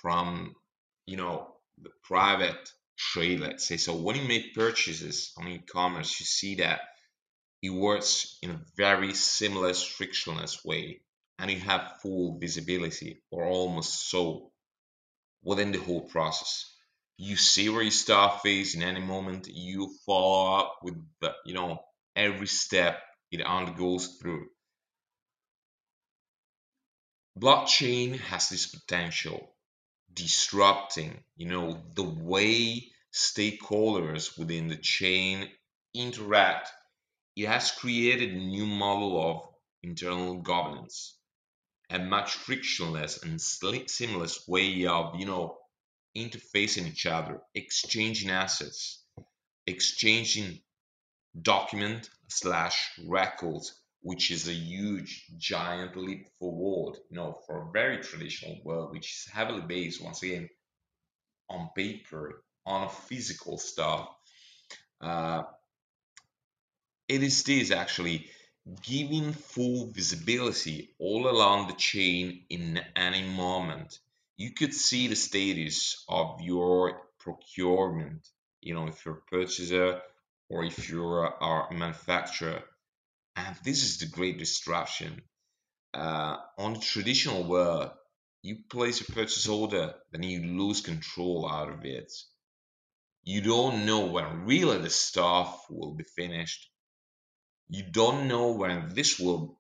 from, 0.02 0.56
you 1.06 1.18
know, 1.18 1.56
the 1.82 1.90
private 2.04 2.72
trade, 2.98 3.42
let's 3.42 3.68
say. 3.68 3.78
So 3.78 3.96
when 3.96 4.16
you 4.16 4.24
make 4.24 4.56
purchases 4.56 5.34
on 5.38 5.48
e-commerce, 5.48 6.20
you 6.20 6.26
see 6.26 6.56
that 6.56 6.82
it 7.62 7.70
works 7.72 8.38
in 8.42 8.52
a 8.52 8.62
very 8.78 9.14
seamless, 9.14 9.84
frictionless 9.84 10.66
way, 10.66 11.02
and 11.40 11.52
you 11.52 11.60
have 11.60 12.00
full 12.02 12.40
visibility, 12.40 13.22
or 13.32 13.46
almost 13.46 14.10
so, 14.10 14.52
within 15.44 15.72
the 15.74 15.80
whole 15.80 16.02
process. 16.10 16.74
You 17.22 17.36
see 17.36 17.68
where 17.68 17.82
your 17.82 17.92
stuff 17.92 18.46
is 18.46 18.76
in 18.76 18.82
any 18.82 19.02
moment. 19.02 19.50
You 19.50 19.94
follow 20.06 20.58
up 20.58 20.78
with 20.82 20.96
the, 21.20 21.36
you 21.46 21.54
know, 21.54 21.84
every 22.16 22.48
step 22.48 23.04
it 23.30 23.46
undergoes 23.46 24.18
through. 24.22 24.48
Blockchain 27.38 28.18
has 28.18 28.48
this 28.48 28.68
potential 28.68 29.54
disrupting, 30.14 31.22
you 31.36 31.50
know, 31.50 31.84
the 31.94 32.04
way 32.04 32.90
stakeholders 33.14 34.38
within 34.38 34.70
the 34.70 34.78
chain 34.78 35.50
interact. 35.94 36.70
It 37.36 37.48
has 37.48 37.72
created 37.72 38.32
a 38.32 38.38
new 38.38 38.66
model 38.66 39.30
of 39.30 39.42
internal 39.84 40.42
governance, 40.42 41.18
a 41.90 42.00
much 42.00 42.32
frictionless 42.32 43.22
and 43.24 43.42
seamless 43.42 44.48
way 44.48 44.86
of, 44.86 45.20
you 45.20 45.26
know, 45.26 45.59
interfacing 46.20 46.88
each 46.88 47.06
other, 47.06 47.42
exchanging 47.56 48.30
assets, 48.30 49.04
exchanging 49.68 50.60
document 51.42 52.10
slash 52.28 52.90
records, 53.06 53.74
which 54.02 54.32
is 54.32 54.48
a 54.48 54.54
huge 54.54 55.26
giant 55.38 55.96
leap 55.96 56.28
forward, 56.40 56.98
you 57.10 57.18
know, 57.18 57.40
for 57.46 57.62
a 57.62 57.72
very 57.72 57.98
traditional 57.98 58.58
world, 58.64 58.92
which 58.92 59.08
is 59.08 59.32
heavily 59.32 59.62
based 59.62 60.04
once 60.04 60.24
again 60.24 60.50
on 61.50 61.70
paper, 61.76 62.44
on 62.66 62.84
a 62.84 62.90
physical 62.90 63.58
stuff. 63.58 64.10
Uh, 65.02 65.44
it 67.08 67.24
is 67.24 67.44
this 67.44 67.72
actually 67.72 68.30
giving 68.84 69.34
full 69.34 69.92
visibility 69.92 70.94
all 71.00 71.28
along 71.28 71.68
the 71.68 71.74
chain 71.74 72.44
in 72.50 72.80
any 72.96 73.24
moment. 73.24 74.00
You 74.40 74.52
could 74.52 74.74
see 74.74 75.10
the 75.10 75.18
status 75.18 76.06
of 76.08 76.40
your 76.40 77.02
procurement, 77.20 78.26
you 78.62 78.74
know, 78.74 78.88
if 78.88 79.06
you're 79.06 79.16
a 79.18 79.30
purchaser 79.30 80.02
or 80.48 80.64
if 80.64 80.90
you're 80.90 81.26
a, 81.26 81.68
manufacturer. 81.74 82.64
And 83.36 83.54
this 83.66 83.84
is 83.84 83.98
the 83.98 84.06
great 84.06 84.40
disruption. 84.40 85.24
Uh, 85.94 86.38
on 86.58 86.76
the 86.76 86.80
traditional 86.80 87.44
world, 87.44 87.92
you 88.42 88.60
place 88.72 89.02
a 89.02 89.12
purchase 89.12 89.50
order, 89.50 89.94
then 90.14 90.24
you 90.24 90.58
lose 90.58 90.80
control 90.80 91.46
out 91.46 91.68
of 91.68 91.84
it. 91.84 92.10
You 93.26 93.42
don't 93.42 93.86
know 93.86 94.06
when 94.06 94.46
really 94.46 94.78
the 94.78 94.90
stuff 94.90 95.66
will 95.70 95.96
be 95.96 96.06
finished. 96.16 96.72
You 97.68 97.84
don't 97.92 98.30
know 98.30 98.54
when 98.54 98.94
this 98.94 99.20
will 99.20 99.60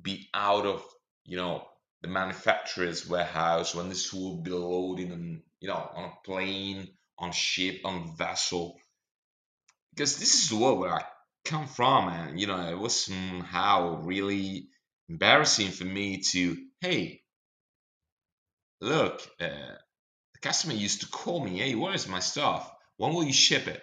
be 0.00 0.30
out 0.32 0.64
of, 0.64 0.82
you 1.26 1.36
know, 1.36 1.66
the 2.02 2.08
manufacturer's 2.08 3.06
warehouse, 3.08 3.74
when 3.74 3.88
this 3.88 4.12
will 4.12 4.38
be 4.42 4.50
loaded 4.50 5.12
on, 5.12 5.42
you 5.60 5.68
know, 5.68 5.90
on 5.94 6.04
a 6.04 6.26
plane, 6.26 6.88
on 7.18 7.32
ship, 7.32 7.80
on 7.84 8.16
vessel 8.16 8.78
because 9.94 10.18
this 10.18 10.42
is 10.42 10.48
the 10.48 10.56
world 10.56 10.78
where 10.78 10.94
I 10.94 11.04
come 11.44 11.66
from, 11.66 12.08
and 12.08 12.40
you 12.40 12.46
know, 12.46 12.60
it 12.68 12.78
was 12.78 13.04
somehow 13.04 14.00
really 14.02 14.68
embarrassing 15.08 15.70
for 15.70 15.84
me 15.84 16.22
to, 16.32 16.56
hey, 16.80 17.22
look, 18.80 19.20
uh, 19.40 19.76
the 20.34 20.40
customer 20.40 20.74
used 20.74 21.00
to 21.02 21.08
call 21.08 21.44
me, 21.44 21.58
hey, 21.58 21.74
where 21.74 21.94
is 21.94 22.08
my 22.08 22.20
stuff? 22.20 22.72
When 22.96 23.14
will 23.14 23.24
you 23.24 23.32
ship 23.32 23.66
it? 23.66 23.82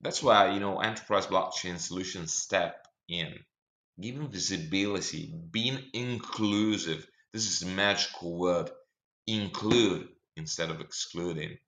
That's 0.00 0.22
why 0.22 0.52
you 0.52 0.60
know 0.60 0.80
enterprise 0.80 1.26
blockchain 1.26 1.78
solutions 1.78 2.34
step 2.34 2.86
in, 3.08 3.38
giving 4.00 4.28
visibility, 4.30 5.34
being 5.50 5.78
inclusive. 5.92 7.06
This 7.32 7.46
is 7.46 7.62
a 7.62 7.74
magical 7.74 8.36
word, 8.36 8.70
include 9.26 10.08
instead 10.36 10.70
of 10.70 10.80
excluding 10.80 11.58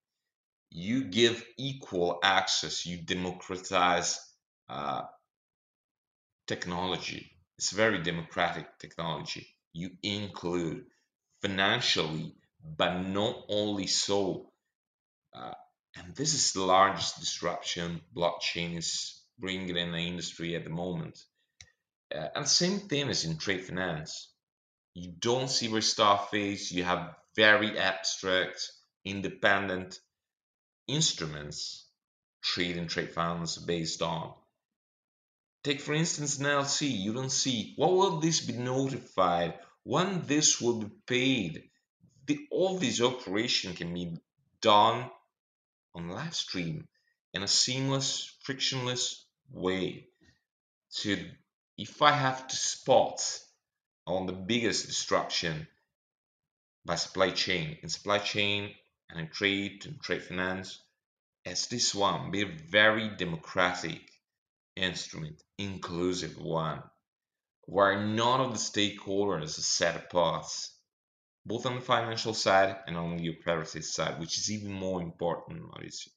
you 0.71 1.05
give 1.05 1.45
equal 1.57 2.19
access, 2.23 2.85
you 2.85 2.99
democratize 2.99 4.21
uh, 4.69 5.03
technology. 6.49 7.31
It's 7.59 7.71
very 7.71 8.03
democratic 8.03 8.79
technology. 8.81 9.47
You 9.73 9.91
include 10.03 10.87
financially, 11.43 12.35
but 12.77 13.01
not 13.03 13.45
only 13.49 13.87
so. 13.87 14.51
Uh, 15.33 15.55
and 15.97 16.15
this 16.17 16.35
is 16.35 16.53
the 16.53 16.63
largest 16.63 17.21
disruption 17.21 18.01
blockchain 18.17 18.77
is 18.77 19.23
bringing 19.39 19.77
in 19.77 19.93
the 19.93 19.99
industry 19.99 20.57
at 20.57 20.65
the 20.65 20.71
moment. 20.71 21.23
Uh, 22.13 22.29
and 22.35 22.45
the 22.47 22.49
same 22.49 22.81
thing 22.81 23.09
as 23.09 23.25
in 23.25 23.37
trade 23.39 23.65
finance. 23.65 24.34
You 24.95 25.11
don't 25.11 25.51
see 25.51 25.69
where 25.69 25.83
is. 26.33 26.71
You 26.73 26.85
have 26.85 27.17
very 27.35 27.79
abstract, 27.79 28.71
independent 29.05 29.99
instruments 30.87 31.85
trade 32.43 32.77
and 32.77 32.89
trade 32.89 33.11
funds 33.11 33.57
based 33.57 34.03
on. 34.03 34.35
Take 35.65 35.81
for 35.81 35.95
instance 35.95 36.39
an 36.39 36.45
LC, 36.45 36.91
you 36.91 37.15
don't 37.15 37.33
see 37.33 37.73
what 37.77 37.93
will 37.93 38.21
this 38.21 38.41
be 38.41 38.53
notified, 38.53 39.59
when 39.83 40.27
this 40.27 40.61
will 40.61 40.81
be 40.81 40.91
paid. 41.07 41.71
The, 42.27 42.47
all 42.51 42.79
these 42.79 43.01
operation 43.03 43.75
can 43.75 43.93
be 43.93 44.17
done 44.61 45.11
on 45.95 46.09
live 46.09 46.35
stream 46.35 46.87
in 47.33 47.43
a 47.43 47.49
seamless, 47.49 48.37
frictionless 48.43 49.27
way. 49.51 50.09
So 50.89 51.17
if 51.77 52.01
I 52.03 52.13
have 52.13 52.47
to 52.47 52.57
spot 52.57 53.41
on 54.07 54.27
the 54.27 54.33
biggest 54.33 54.87
disruption 54.87 55.67
by 56.85 56.95
supply 56.97 57.31
chain, 57.31 57.79
in 57.83 57.89
supply 57.89 58.19
chain 58.19 58.75
and 59.09 59.21
in 59.21 59.29
trade 59.29 59.87
and 59.87 60.01
trade 60.03 60.23
finance 60.23 60.81
as 61.47 61.67
this 61.69 61.95
one 61.95 62.31
be 62.31 62.43
a 62.43 62.57
very 62.71 63.09
democratic 63.17 64.01
instrument, 64.77 65.43
inclusive 65.59 66.37
one, 66.39 66.83
where 67.67 68.05
none 68.07 68.41
of 68.41 68.53
the 68.53 68.59
stakeholders 68.59 69.59
are 69.59 69.63
set 69.63 69.97
apart, 69.97 70.47
both 71.47 71.67
on 71.67 71.77
the 71.77 71.81
financial 71.81 72.35
side 72.35 72.77
and 72.87 72.97
on 72.97 73.17
the 73.17 73.29
operative 73.29 73.85
side, 73.85 74.19
which 74.19 74.39
is 74.39 74.51
even 74.51 74.73
more 74.73 75.03
important, 75.03 75.63
Mauricio. 75.63 76.09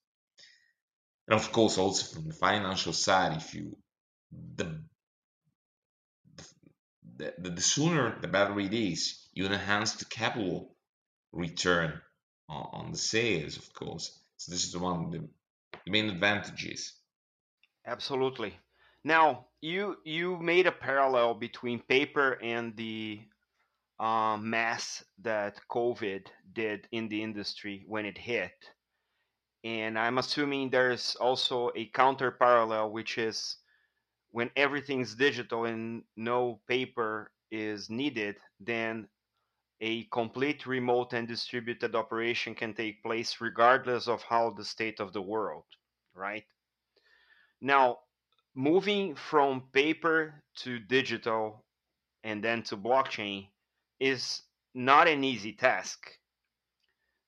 And 1.28 1.40
of 1.40 1.52
course, 1.52 1.78
also 1.78 2.16
from 2.16 2.28
the 2.28 2.34
financial 2.34 2.94
side, 2.94 3.38
if 3.38 3.54
you 3.54 3.78
the 4.32 4.82
the, 7.18 7.34
the, 7.38 7.50
the 7.50 7.62
sooner 7.62 8.18
the 8.22 8.28
better 8.28 8.60
it 8.60 8.74
is, 8.74 9.28
you 9.34 9.46
enhance 9.46 9.94
the 9.94 10.06
capital 10.06 10.76
return 11.32 12.00
on 12.50 12.92
the 12.92 12.98
sales, 12.98 13.58
of 13.58 13.74
course. 13.74 14.20
So 14.38 14.52
this 14.52 14.66
is 14.66 14.78
one 14.78 15.06
of 15.06 15.12
the 15.12 15.28
main 15.88 16.10
advantages. 16.10 16.94
Absolutely. 17.86 18.54
Now 19.04 19.48
you 19.62 19.98
you 20.04 20.38
made 20.38 20.68
a 20.68 20.72
parallel 20.72 21.34
between 21.34 21.80
paper 21.80 22.38
and 22.42 22.76
the 22.76 23.22
uh, 24.00 24.38
mass 24.38 25.04
that 25.24 25.60
COVID 25.70 26.28
did 26.54 26.88
in 26.92 27.10
the 27.10 27.22
industry 27.22 27.84
when 27.88 28.06
it 28.06 28.18
hit, 28.18 28.54
and 29.64 29.98
I'm 29.98 30.18
assuming 30.18 30.70
there's 30.70 31.16
also 31.16 31.72
a 31.76 31.86
counter 31.86 32.32
parallel, 32.32 32.92
which 32.92 33.18
is 33.18 33.58
when 34.32 34.52
everything's 34.56 35.16
digital 35.16 35.66
and 35.66 36.04
no 36.16 36.62
paper 36.68 37.32
is 37.52 37.90
needed, 37.90 38.36
then 38.60 39.08
a 39.82 40.04
complete 40.06 40.66
remote 40.66 41.14
and 41.14 41.28
distributed 41.28 41.96
operation 41.96 42.56
can 42.56 42.74
take 42.74 43.04
place 43.04 43.40
regardless 43.40 44.08
of 44.08 44.24
how 44.24 44.50
the 44.52 44.66
state 44.66 45.00
of 45.00 45.14
the 45.14 45.22
world, 45.22 45.66
right? 46.16 46.46
Now, 47.62 48.00
moving 48.56 49.16
from 49.16 49.70
paper 49.72 50.44
to 50.58 50.80
digital 50.80 51.66
and 52.24 52.44
then 52.44 52.64
to 52.64 52.78
blockchain 52.78 53.48
is 54.00 54.42
not 54.74 55.08
an 55.08 55.24
easy 55.24 55.54
task. 55.54 56.20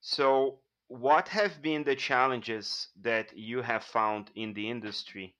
So, 0.01 0.59
what 0.87 1.27
have 1.29 1.61
been 1.61 1.83
the 1.83 1.95
challenges 1.95 2.87
that 3.01 3.37
you 3.37 3.61
have 3.61 3.83
found 3.83 4.31
in 4.35 4.53
the 4.53 4.69
industry 4.69 5.35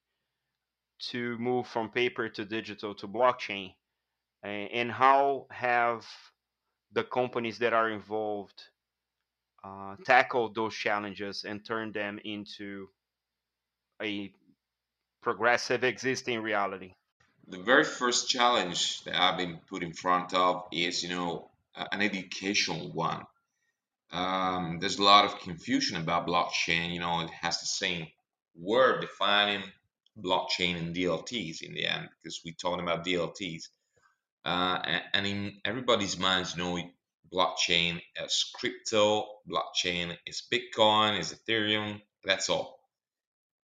to 0.99 1.38
move 1.38 1.67
from 1.67 1.89
paper 1.89 2.29
to 2.29 2.45
digital 2.45 2.95
to 2.95 3.07
blockchain? 3.07 3.73
and 4.41 4.89
how 4.89 5.45
have 5.51 6.07
the 6.93 7.03
companies 7.03 7.59
that 7.59 7.73
are 7.73 7.89
involved 7.89 8.63
uh, 9.63 9.95
tackle 10.05 10.49
those 10.53 10.73
challenges 10.73 11.43
and 11.43 11.65
turn 11.65 11.91
them 11.91 12.19
into 12.23 12.88
a 14.01 14.31
progressive 15.21 15.83
existing 15.83 16.41
reality? 16.41 16.93
The 17.47 17.57
very 17.57 17.83
first 17.83 18.29
challenge 18.29 19.03
that 19.03 19.19
I've 19.19 19.38
been 19.38 19.59
put 19.69 19.83
in 19.83 19.93
front 19.93 20.33
of 20.33 20.63
is, 20.71 21.03
you 21.03 21.09
know, 21.09 21.49
an 21.91 22.01
educational 22.01 22.91
one. 22.91 23.23
Um, 24.12 24.79
there's 24.79 24.99
a 24.99 25.03
lot 25.03 25.25
of 25.25 25.39
confusion 25.39 25.97
about 25.97 26.27
blockchain. 26.27 26.93
You 26.93 26.99
know, 26.99 27.21
it 27.21 27.29
has 27.29 27.59
the 27.59 27.65
same 27.65 28.07
word 28.55 29.01
defining 29.01 29.63
blockchain 30.23 30.77
and 30.77 30.95
DLTs 30.95 31.62
in 31.62 31.73
the 31.73 31.86
end 31.86 32.10
because 32.21 32.41
we're 32.45 32.53
talking 32.60 32.84
about 32.84 33.05
DLTs. 33.05 33.63
Uh, 34.45 34.99
and, 35.13 35.27
in 35.27 35.53
everybody's 35.65 36.17
minds, 36.17 36.55
know, 36.55 36.79
blockchain 37.32 38.01
as 38.17 38.45
crypto, 38.55 39.27
blockchain 39.49 40.17
is 40.25 40.43
Bitcoin, 40.51 41.19
is 41.19 41.34
Ethereum, 41.34 42.01
that's 42.23 42.49
all. 42.49 42.79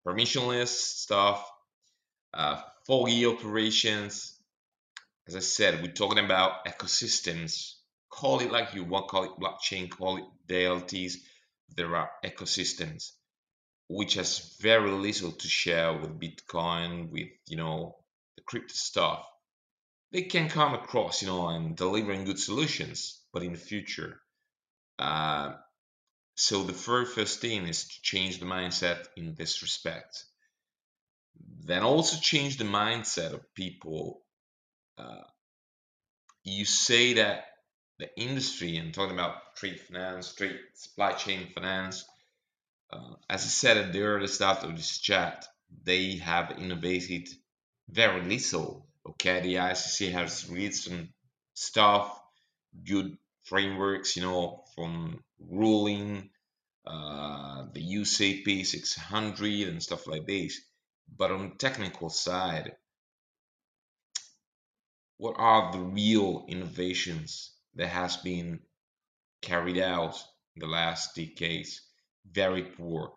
Permissionless 0.06 0.68
stuff, 0.68 1.50
uh, 2.34 2.62
foggy 2.86 3.26
operations. 3.26 4.38
As 5.28 5.36
I 5.36 5.39
said, 5.39 5.82
we're 5.82 5.92
talking 5.92 6.24
about 6.24 6.66
ecosystems. 6.66 7.76
Call 8.10 8.42
it 8.42 8.52
like 8.52 8.74
you 8.74 8.84
want, 8.84 9.08
call 9.08 9.24
it 9.24 9.32
blockchain, 9.39 9.89
call 9.89 10.18
it 10.18 10.26
DLTs. 10.48 11.13
There 11.76 11.96
are 11.96 12.12
ecosystems 12.26 13.12
which 13.93 14.15
has 14.15 14.58
very 14.60 14.89
little 14.89 15.32
to 15.32 15.47
share 15.47 15.93
with 15.93 16.19
Bitcoin, 16.19 17.12
with 17.12 17.29
you 17.47 17.58
know 17.58 17.95
the 18.36 18.41
crypto 18.41 18.73
stuff. 18.73 19.27
They 20.12 20.23
can 20.23 20.49
come 20.49 20.73
across, 20.73 21.21
you 21.21 21.27
know, 21.27 21.47
and 21.47 21.75
delivering 21.75 22.25
good 22.25 22.39
solutions, 22.39 23.21
but 23.32 23.43
in 23.43 23.53
the 23.53 23.60
future. 23.60 24.19
Uh, 24.97 25.53
so 26.36 26.63
the 26.63 26.73
very 26.73 27.06
first 27.06 27.39
thing 27.39 27.67
is 27.67 27.88
to 27.88 28.01
change 28.01 28.39
the 28.39 28.45
mindset 28.45 29.06
in 29.15 29.36
this 29.36 29.62
respect. 29.62 30.23
Then 31.65 31.84
also 31.84 32.17
change 32.19 32.58
the 32.58 32.63
mindset 32.63 33.34
of 33.34 33.53
people. 33.53 34.21
Uh, 34.97 35.23
you 36.43 36.65
say 36.65 37.13
that 37.13 37.45
the 37.99 38.10
industry, 38.19 38.77
and 38.77 38.93
talking 38.93 39.13
about 39.13 39.56
trade 39.56 39.79
finance, 39.79 40.34
trade 40.34 40.60
supply 40.73 41.13
chain 41.13 41.47
finance, 41.53 42.06
uh, 42.93 43.15
as 43.29 43.43
I 43.43 43.47
said 43.47 43.77
at 43.77 43.93
the 43.93 44.01
early 44.01 44.27
start 44.27 44.63
of 44.63 44.75
this 44.75 44.99
chat, 44.99 45.47
they 45.84 46.17
have 46.17 46.60
innovated 46.60 47.27
very 47.89 48.21
little. 48.21 48.86
Okay, 49.06 49.41
the 49.41 49.56
ICC 49.56 50.12
has 50.12 50.49
released 50.49 50.86
some 50.86 51.10
stuff, 51.53 52.21
good 52.86 53.17
frameworks, 53.43 54.15
you 54.15 54.21
know, 54.21 54.63
from 54.75 55.23
ruling, 55.39 56.29
uh, 56.86 57.65
the 57.73 57.82
UCP 57.82 58.65
600 58.65 59.67
and 59.69 59.82
stuff 59.82 60.08
like 60.08 60.25
this. 60.27 60.62
But 61.17 61.32
on 61.32 61.49
the 61.49 61.56
technical 61.56 62.10
side, 62.10 62.75
what 65.17 65.36
are 65.38 65.71
the 65.71 65.79
real 65.79 66.45
innovations 66.47 67.51
that 67.75 67.88
has 67.88 68.17
been 68.17 68.60
carried 69.41 69.79
out 69.79 70.15
in 70.56 70.62
the 70.62 70.67
last 70.67 71.15
decades? 71.15 71.82
Very 72.32 72.64
poor. 72.64 73.14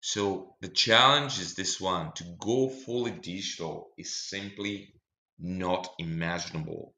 So 0.00 0.56
the 0.60 0.68
challenge 0.68 1.38
is 1.38 1.54
this 1.54 1.80
one 1.80 2.12
to 2.14 2.24
go 2.38 2.68
fully 2.70 3.10
digital 3.10 3.92
is 3.98 4.28
simply 4.28 4.94
not 5.38 5.94
imaginable, 5.98 6.94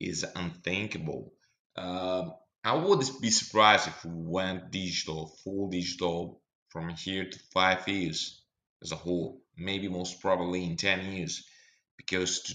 is 0.00 0.24
unthinkable. 0.34 1.32
Um, 1.76 2.34
I 2.64 2.74
would 2.74 3.04
be 3.20 3.30
surprised 3.30 3.86
if 3.86 4.04
we 4.04 4.10
went 4.12 4.72
digital, 4.72 5.36
full 5.44 5.70
digital 5.70 6.42
from 6.70 6.88
here 6.90 7.28
to 7.28 7.38
five 7.54 7.86
years 7.86 8.42
as 8.82 8.90
a 8.90 8.96
whole, 8.96 9.40
maybe 9.56 9.88
most 9.88 10.20
probably 10.20 10.64
in 10.64 10.76
10 10.76 11.12
years, 11.12 11.46
because 11.96 12.40
to, 12.42 12.54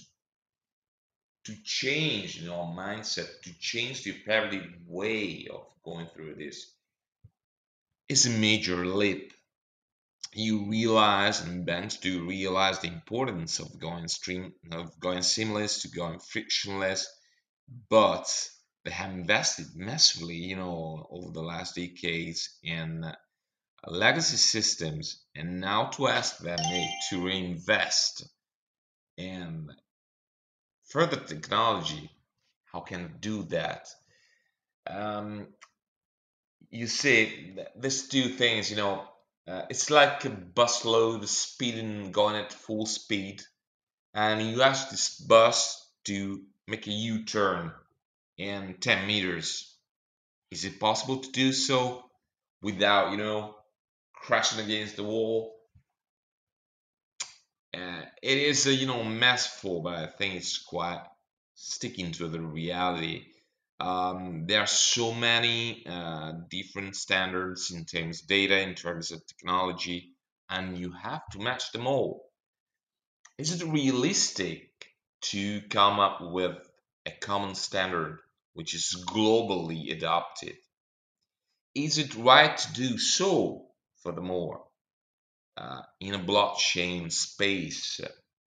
to 1.45 1.63
change 1.63 2.35
you 2.35 2.47
know 2.47 2.73
mindset, 2.77 3.27
to 3.43 3.53
change 3.59 4.03
the 4.03 4.13
operative 4.21 4.69
way 4.85 5.47
of 5.51 5.65
going 5.83 6.07
through 6.07 6.35
this, 6.35 6.73
is 8.11 8.25
a 8.25 8.29
major 8.29 8.85
leap. 8.85 9.33
You 10.33 10.69
realize, 10.69 11.39
and 11.39 11.65
banks 11.65 11.95
do 11.95 12.27
realize 12.27 12.79
the 12.79 12.87
importance 12.87 13.59
of 13.59 13.79
going 13.79 14.09
stream, 14.09 14.53
of 14.69 14.99
going 14.99 15.21
seamless 15.21 15.83
to 15.83 15.87
going 15.87 16.19
frictionless, 16.19 17.07
but 17.89 18.27
they 18.83 18.91
have 18.91 19.11
invested 19.11 19.67
massively, 19.75 20.35
you 20.35 20.57
know, 20.57 21.07
over 21.09 21.31
the 21.31 21.41
last 21.41 21.75
decades 21.75 22.57
in 22.63 23.05
legacy 23.87 24.35
systems, 24.35 25.23
and 25.33 25.61
now 25.61 25.85
to 25.91 26.09
ask 26.09 26.37
them 26.39 26.59
to 27.09 27.25
reinvest 27.25 28.27
in 29.15 29.69
further 30.89 31.17
technology, 31.17 32.11
how 32.65 32.81
can 32.81 33.15
do 33.21 33.43
that? 33.43 33.87
Um, 34.85 35.47
you 36.69 36.87
see 36.87 37.55
these 37.75 38.07
two 38.07 38.29
things 38.29 38.69
you 38.69 38.77
know 38.77 39.03
uh, 39.47 39.63
it's 39.69 39.89
like 39.89 40.23
a 40.25 40.29
busload 40.29 41.27
speeding 41.27 42.11
going 42.11 42.35
at 42.35 42.53
full 42.53 42.85
speed 42.85 43.41
and 44.13 44.41
you 44.41 44.61
ask 44.61 44.89
this 44.89 45.19
bus 45.19 45.89
to 46.05 46.41
make 46.67 46.87
a 46.87 46.91
u-turn 46.91 47.71
in 48.37 48.75
10 48.79 49.07
meters. 49.07 49.75
Is 50.49 50.65
it 50.65 50.79
possible 50.79 51.17
to 51.17 51.31
do 51.31 51.53
so 51.53 52.03
without 52.61 53.11
you 53.11 53.17
know 53.17 53.55
crashing 54.13 54.63
against 54.63 54.95
the 54.95 55.03
wall? 55.03 55.55
Uh, 57.73 58.01
it 58.21 58.37
is 58.37 58.67
a 58.67 58.73
you 58.73 58.85
know 58.85 59.01
masterful 59.01 59.81
but 59.81 59.95
i 59.95 60.05
think 60.05 60.35
it's 60.35 60.57
quite 60.57 61.01
sticking 61.55 62.11
to 62.11 62.27
the 62.27 62.41
reality 62.41 63.23
um, 63.81 64.45
there 64.45 64.61
are 64.61 64.67
so 64.67 65.11
many 65.11 65.83
uh, 65.87 66.33
different 66.49 66.95
standards 66.95 67.71
in 67.71 67.85
terms 67.85 68.21
of 68.21 68.27
data, 68.27 68.59
in 68.61 68.75
terms 68.75 69.11
of 69.11 69.25
technology, 69.25 70.11
and 70.49 70.77
you 70.77 70.91
have 70.91 71.27
to 71.31 71.39
match 71.39 71.71
them 71.71 71.87
all. 71.87 72.29
Is 73.39 73.59
it 73.59 73.67
realistic 73.67 74.69
to 75.21 75.61
come 75.69 75.99
up 75.99 76.19
with 76.21 76.57
a 77.07 77.11
common 77.11 77.55
standard 77.55 78.19
which 78.53 78.75
is 78.75 79.03
globally 79.07 79.91
adopted? 79.91 80.57
Is 81.73 81.97
it 81.97 82.13
right 82.15 82.55
to 82.55 82.73
do 82.73 82.99
so, 82.99 83.65
furthermore, 84.03 84.63
uh, 85.57 85.81
in 85.99 86.13
a 86.13 86.19
blockchain 86.19 87.11
space? 87.11 87.99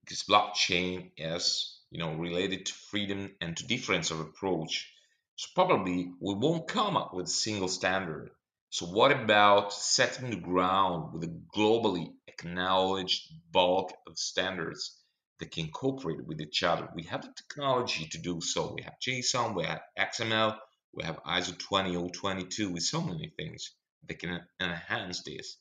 Because 0.04 0.22
blockchain 0.22 1.10
is, 1.16 1.80
you 1.90 1.98
know, 1.98 2.14
related 2.14 2.66
to 2.66 2.72
freedom 2.72 3.34
and 3.40 3.56
to 3.56 3.66
difference 3.66 4.12
of 4.12 4.20
approach 4.20 4.93
so 5.36 5.48
probably 5.54 6.12
we 6.20 6.34
won't 6.34 6.68
come 6.68 6.96
up 6.96 7.12
with 7.12 7.26
a 7.26 7.30
single 7.30 7.68
standard. 7.68 8.30
So 8.70 8.86
what 8.86 9.12
about 9.12 9.72
setting 9.72 10.30
the 10.30 10.36
ground 10.36 11.12
with 11.12 11.24
a 11.24 11.40
globally 11.56 12.12
acknowledged 12.26 13.32
bulk 13.52 13.92
of 14.06 14.18
standards 14.18 15.00
that 15.38 15.52
can 15.52 15.70
cooperate 15.70 16.26
with 16.26 16.40
each 16.40 16.62
other? 16.62 16.88
We 16.94 17.04
have 17.04 17.22
the 17.22 17.32
technology 17.36 18.06
to 18.06 18.18
do 18.18 18.40
so. 18.40 18.74
We 18.74 18.82
have 18.82 18.94
JSON, 19.00 19.54
we 19.54 19.64
have 19.64 19.82
XML, 19.98 20.58
we 20.92 21.04
have 21.04 21.22
ISO 21.24 21.56
20022 21.58 22.70
with 22.70 22.82
so 22.82 23.00
many 23.00 23.32
things 23.36 23.74
that 24.08 24.18
can 24.18 24.40
enhance 24.60 25.22
this. 25.22 25.56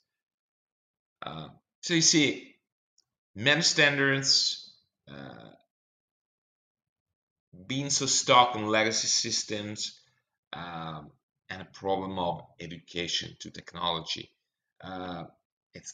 Uh, 1.26 1.50
so 1.82 1.94
you 1.94 2.02
see, 2.02 2.56
many 3.36 3.62
standards, 3.62 4.76
uh, 5.08 5.50
being 7.68 7.90
so 7.90 8.06
stuck 8.06 8.56
on 8.56 8.68
legacy 8.68 9.08
systems 9.08 10.00
um, 10.54 11.12
and 11.50 11.62
a 11.62 11.66
problem 11.66 12.18
of 12.18 12.42
education 12.60 13.36
to 13.40 13.52
technology. 13.52 14.30
Uh, 14.82 15.26
it's 15.74 15.94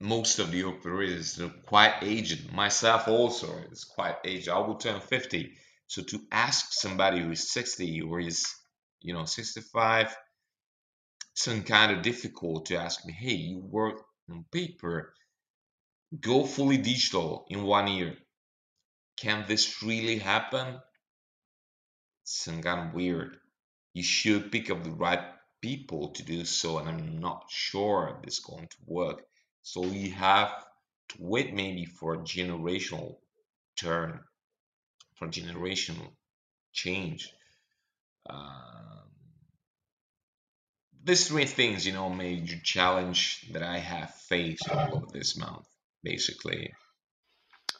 most 0.00 0.38
of 0.38 0.50
the 0.50 0.64
operators 0.64 1.40
are 1.40 1.48
quite 1.66 1.94
aged. 2.02 2.52
Myself 2.52 3.08
also 3.08 3.54
is 3.70 3.84
quite 3.84 4.16
aged. 4.24 4.48
I 4.48 4.58
will 4.60 4.76
turn 4.76 5.00
50. 5.00 5.52
So 5.88 6.02
to 6.02 6.20
ask 6.32 6.72
somebody 6.72 7.20
who 7.20 7.32
is 7.32 7.50
60 7.50 8.02
or 8.02 8.20
is, 8.20 8.46
you 9.00 9.12
know, 9.12 9.24
65, 9.24 10.16
some 11.34 11.62
kind 11.64 11.92
of 11.92 12.02
difficult 12.02 12.66
to 12.66 12.76
ask 12.76 13.04
me, 13.04 13.12
hey, 13.12 13.34
you 13.34 13.58
work 13.58 14.02
on 14.30 14.44
paper, 14.50 15.12
go 16.18 16.46
fully 16.46 16.78
digital 16.78 17.44
in 17.50 17.64
one 17.64 17.88
year 17.88 18.16
can 19.20 19.44
this 19.46 19.82
really 19.82 20.18
happen? 20.18 20.80
Some 22.24 22.62
kind 22.62 22.88
of 22.88 22.94
weird. 22.94 23.36
You 23.92 24.02
should 24.02 24.50
pick 24.52 24.70
up 24.70 24.84
the 24.84 24.90
right 24.90 25.24
people 25.60 26.08
to 26.10 26.22
do 26.22 26.44
so, 26.46 26.78
and 26.78 26.88
I'm 26.88 27.20
not 27.20 27.44
sure 27.50 28.18
this 28.24 28.38
is 28.38 28.40
going 28.44 28.68
to 28.68 28.76
work. 28.86 29.22
So 29.62 29.84
you 29.84 30.12
have 30.12 30.64
to 31.10 31.16
wait 31.20 31.54
maybe 31.54 31.84
for 31.84 32.14
a 32.14 32.18
generational 32.18 33.18
turn. 33.76 34.20
for 35.16 35.28
generational 35.28 36.12
change. 36.72 37.32
Um, 38.28 39.10
these 41.04 41.28
three 41.28 41.46
things, 41.46 41.86
you 41.86 41.92
know, 41.92 42.10
major 42.10 42.58
challenge 42.62 43.50
that 43.52 43.62
I 43.62 43.78
have 43.78 44.14
faced 44.14 44.68
all 44.70 44.98
of 44.98 45.12
this 45.12 45.36
month, 45.36 45.66
basically. 46.02 46.72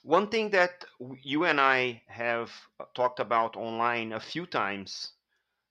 One 0.03 0.29
thing 0.29 0.51
that 0.51 0.85
you 1.23 1.45
and 1.47 1.59
I 1.59 2.03
have 2.09 2.53
uh, 2.79 2.85
talked 2.95 3.19
about 3.19 3.57
online 3.57 4.13
a 4.13 4.21
few 4.21 4.45
times 4.47 5.13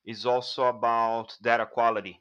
is 0.06 0.26
also 0.26 0.66
about 0.66 1.38
data 1.42 1.66
quality. 1.68 2.20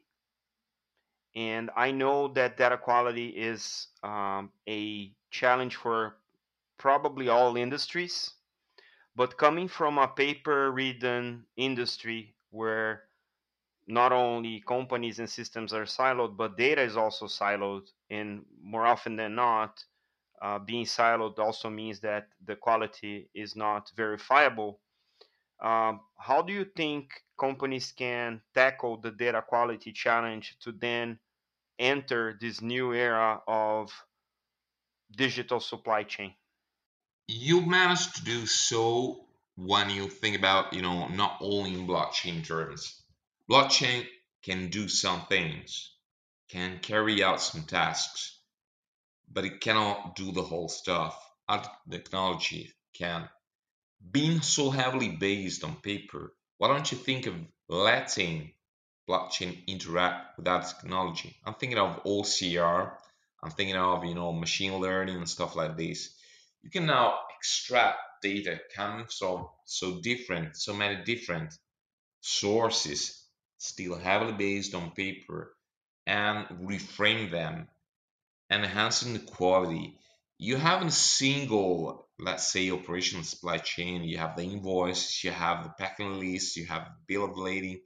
And 1.35 1.71
I 1.77 1.91
know 1.93 2.29
that 2.29 2.59
data 2.59 2.77
quality 2.77 3.29
is 3.29 3.89
um, 4.03 4.53
a 4.69 5.15
challenge 5.31 5.77
for 5.77 6.17
probably 6.79 7.29
all 7.29 7.57
industries. 7.57 8.35
But 9.17 9.39
coming 9.39 9.69
from 9.69 9.99
a 9.99 10.09
paper 10.09 10.71
ridden 10.73 11.47
industry 11.57 12.35
where 12.51 13.05
not 13.87 14.13
only 14.13 14.61
companies 14.61 15.19
and 15.19 15.29
systems 15.31 15.73
are 15.73 15.85
siloed, 15.85 16.37
but 16.37 16.57
data 16.57 16.83
is 16.83 16.97
also 16.97 17.27
siloed, 17.27 17.91
and 18.11 18.45
more 18.63 18.87
often 18.87 19.17
than 19.17 19.35
not, 19.35 19.85
uh, 20.41 20.59
being 20.59 20.85
siloed 20.85 21.39
also 21.39 21.71
means 21.71 22.01
that 22.01 22.29
the 22.45 22.57
quality 22.57 23.29
is 23.35 23.57
not 23.57 23.91
verifiable. 23.97 24.81
Um, 25.61 26.01
how 26.17 26.43
do 26.43 26.53
you 26.53 26.65
think 26.65 27.11
companies 27.39 27.93
can 27.97 28.41
tackle 28.55 28.97
the 28.99 29.11
data 29.11 29.43
quality 29.43 29.93
challenge 29.93 30.57
to 30.61 30.73
then 30.73 31.19
enter 31.79 32.37
this 32.41 32.61
new 32.61 32.93
era 32.93 33.41
of 33.47 33.91
digital 35.17 35.61
supply 35.61 36.05
chain? 36.05 36.35
You 37.27 37.61
managed 37.61 38.17
to 38.17 38.25
do 38.25 38.47
so 38.47 39.25
when 39.57 39.91
you 39.91 40.09
think 40.09 40.37
about, 40.37 40.73
you 40.73 40.83
know, 40.83 41.09
not 41.09 41.39
only 41.41 41.75
in 41.75 41.87
blockchain 41.87 42.47
terms. 42.47 43.03
Blockchain 43.51 44.07
can 44.43 44.69
do 44.69 44.89
some 44.89 45.27
things, 45.27 45.91
can 46.49 46.79
carry 46.79 47.23
out 47.23 47.43
some 47.43 47.65
tasks, 47.65 48.38
but 49.31 49.45
it 49.45 49.61
cannot 49.61 50.17
do 50.17 50.33
the 50.33 50.43
whole 50.43 50.69
stuff. 50.69 51.19
Other 51.49 51.69
technology 51.91 52.73
can. 52.95 53.29
Being 54.11 54.41
so 54.41 54.71
heavily 54.71 55.11
based 55.11 55.65
on 55.65 55.77
paper, 55.77 56.35
why 56.59 56.69
don't 56.69 56.91
you 56.91 56.99
think 56.99 57.27
of 57.27 57.35
letting 57.69 58.53
blockchain 59.09 59.67
interact 59.67 60.37
with 60.37 60.47
that 60.47 60.67
technology? 60.69 61.37
I'm 61.45 61.55
thinking 61.55 61.79
of 61.79 62.03
OCR, 62.05 62.93
I'm 63.43 63.51
thinking 63.51 63.77
of 63.77 64.05
you 64.05 64.15
know 64.15 64.33
machine 64.33 64.75
learning 64.79 65.17
and 65.17 65.29
stuff 65.29 65.57
like 65.57 65.77
this. 65.77 66.15
You 66.63 66.71
can 66.71 66.87
now 66.87 67.19
extract 67.37 67.99
data 68.23 68.61
coming 68.75 69.07
from 69.07 69.49
so 69.65 70.01
different, 70.01 70.57
so 70.57 70.75
many 70.75 71.05
different 71.05 71.55
sources, 72.21 73.25
still 73.59 73.97
heavily 73.97 74.33
based 74.33 74.75
on 74.75 74.91
paper, 74.91 75.55
and 76.07 76.47
reframe 76.49 77.31
them 77.31 77.69
enhancing 78.51 79.15
the 79.15 79.21
quality. 79.21 79.99
You 80.39 80.57
have 80.57 80.83
a 80.87 80.91
single, 80.91 82.09
let's 82.19 82.53
say, 82.53 82.71
operational 82.71 83.25
supply 83.25 83.59
chain. 83.59 84.05
You 84.05 84.19
have 84.19 84.37
the 84.37 84.45
invoice, 84.45 85.23
you 85.25 85.31
have 85.31 85.65
the 85.65 85.71
packing 85.71 86.19
list, 86.21 86.57
you 86.57 86.67
have 86.67 86.93
bill 87.07 87.25
of 87.25 87.37
lading. 87.37 87.81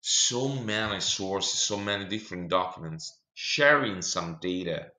So 0.00 0.48
many 0.48 1.00
sources, 1.00 1.60
so 1.60 1.76
many 1.76 2.06
different 2.06 2.48
documents 2.48 3.20
sharing 3.34 4.02
some 4.02 4.38
data 4.40 4.90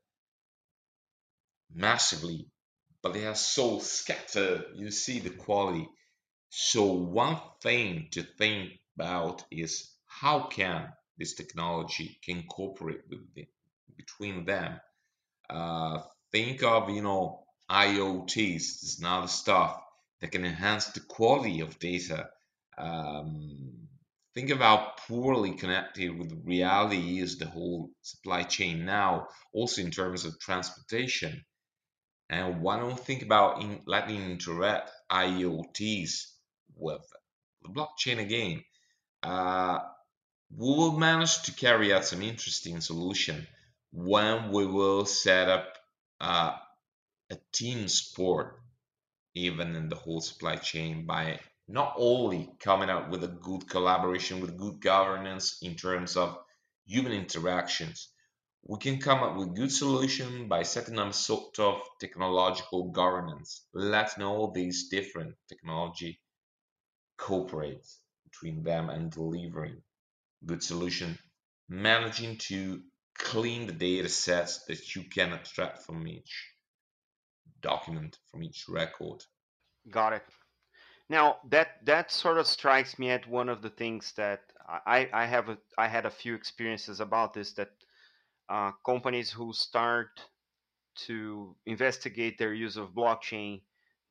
massively, 1.74 2.48
but 3.02 3.14
they 3.14 3.26
are 3.26 3.36
so 3.36 3.80
scattered. 3.80 4.66
You 4.76 4.92
see 4.92 5.20
the 5.20 5.30
quality. 5.30 5.88
So 6.50 6.94
one 6.94 7.38
thing 7.62 8.08
to 8.12 8.24
think 8.24 8.74
about 8.96 9.44
is 9.52 9.92
how 10.06 10.44
can 10.48 10.92
this 11.18 11.36
technology 11.36 12.20
can 12.24 12.44
cooperate 12.44 13.02
with 13.10 13.34
the, 13.36 13.48
between 14.00 14.46
them. 14.46 14.80
Uh, 15.50 16.00
think 16.32 16.64
of 16.64 16.90
you 16.90 17.02
know 17.02 17.44
IoTs, 17.70 18.54
this 18.54 18.84
is 18.84 19.00
another 19.00 19.28
stuff 19.28 19.80
that 20.22 20.32
can 20.32 20.46
enhance 20.46 20.88
the 20.88 21.02
quality 21.02 21.60
of 21.62 21.80
data. 21.80 22.30
Um, 22.78 23.88
think 24.34 24.50
of 24.52 24.60
how 24.60 24.94
poorly 25.08 25.54
connected 25.54 26.18
with 26.18 26.42
reality 26.46 27.20
is 27.20 27.38
the 27.38 27.46
whole 27.46 27.90
supply 28.02 28.44
chain 28.44 28.86
now, 28.86 29.28
also 29.54 29.82
in 29.82 29.92
terms 29.92 30.26
of 30.26 30.40
transportation. 30.40 31.44
And 32.30 32.62
why 32.62 32.80
don't 32.80 33.00
think 33.00 33.22
about 33.24 33.62
in 33.62 33.82
letting 33.86 34.32
interact 34.32 34.92
IoTs 35.12 36.12
with 36.76 37.02
the 37.64 37.70
blockchain 37.70 38.20
again? 38.20 38.64
Uh, 39.24 39.80
we 40.56 40.68
will 40.68 40.98
manage 40.98 41.44
to 41.44 41.52
carry 41.52 41.92
out 41.94 42.06
some 42.06 42.22
interesting 42.22 42.82
solution 42.82 43.48
when 43.92 44.52
we 44.52 44.66
will 44.66 45.06
set 45.06 45.50
up 45.50 45.78
uh, 46.22 46.56
a 47.32 47.38
team 47.54 47.88
sport 47.88 48.60
even 49.36 49.76
in 49.76 49.90
the 49.90 49.96
whole 49.96 50.22
supply 50.22 50.56
chain 50.56 51.06
by 51.06 51.40
not 51.68 51.94
only 51.98 52.50
coming 52.60 52.90
up 52.90 53.10
with 53.10 53.24
a 53.24 53.28
good 53.28 53.68
collaboration 53.70 54.40
with 54.40 54.58
good 54.58 54.80
governance 54.82 55.58
in 55.62 55.76
terms 55.76 56.18
of 56.18 56.38
human 56.86 57.12
interactions 57.12 58.10
we 58.68 58.78
can 58.78 59.00
come 59.00 59.24
up 59.24 59.38
with 59.38 59.56
good 59.56 59.72
solution 59.72 60.48
by 60.48 60.64
setting 60.64 61.00
up 61.00 61.14
sort 61.14 61.58
of 61.60 61.82
technological 62.00 62.92
governance. 62.92 63.66
Letting 63.74 64.24
all 64.24 64.52
these 64.52 64.90
different 64.90 65.36
technology 65.48 66.20
cooperate 67.18 67.88
between 68.26 68.64
them 68.64 68.90
and 68.90 69.12
delivering 69.12 69.82
good 70.46 70.62
solution. 70.62 71.18
Managing 71.70 72.38
to 72.50 72.84
clean 73.20 73.68
the 73.68 73.74
data 73.74 74.10
sets 74.10 74.66
that 74.66 74.96
you 74.96 75.04
can 75.04 75.34
extract 75.34 75.84
from 75.84 76.08
each 76.08 76.48
document, 77.62 78.18
from 78.32 78.42
each 78.44 78.66
record. 78.68 79.24
Got 79.92 80.14
it. 80.14 80.24
Now 81.10 81.38
that 81.50 81.86
that 81.86 82.12
sort 82.12 82.38
of 82.38 82.48
strikes 82.48 82.98
me 82.98 83.12
at 83.12 83.28
one 83.28 83.50
of 83.50 83.62
the 83.62 83.70
things 83.70 84.14
that 84.14 84.42
I, 84.68 85.10
I 85.12 85.26
have 85.26 85.50
a, 85.50 85.58
I 85.78 85.88
had 85.88 86.06
a 86.06 86.12
few 86.12 86.36
experiences 86.36 87.00
about 87.00 87.34
this 87.34 87.54
that 87.54 87.72
uh, 88.48 88.72
companies 88.86 89.32
who 89.32 89.54
start 89.54 90.22
to 91.08 91.56
investigate 91.66 92.38
their 92.38 92.54
use 92.54 92.78
of 92.78 92.94
blockchain 92.94 93.62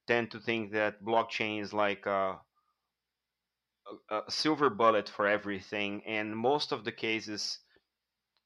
tend 0.06 0.30
to 0.32 0.40
think 0.40 0.72
that 0.72 1.04
blockchain 1.04 1.60
is 1.60 1.72
like 1.72 2.06
a, 2.06 2.38
a, 4.10 4.16
a 4.16 4.30
silver 4.30 4.70
bullet 4.70 5.08
for 5.08 5.26
everything, 5.26 6.02
and 6.06 6.36
most 6.36 6.72
of 6.72 6.84
the 6.84 6.92
cases 6.92 7.58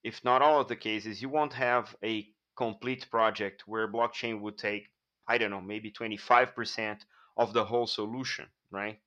if 0.05 0.25
not 0.25 0.43
all 0.43 0.61
of 0.61 0.69
the 0.69 0.77
cases, 0.77 1.23
you 1.23 1.29
won't 1.29 1.53
have 1.55 1.95
a 2.05 2.29
complete 2.57 3.11
project 3.11 3.65
where 3.67 3.91
blockchain 3.91 4.41
would 4.41 4.59
take, 4.59 4.91
I 5.29 5.39
don't 5.39 5.51
know, 5.51 5.61
maybe 5.61 5.91
25% 5.91 7.05
of 7.37 7.53
the 7.53 7.65
whole 7.65 7.87
solution, 7.87 8.47
right? 8.71 9.01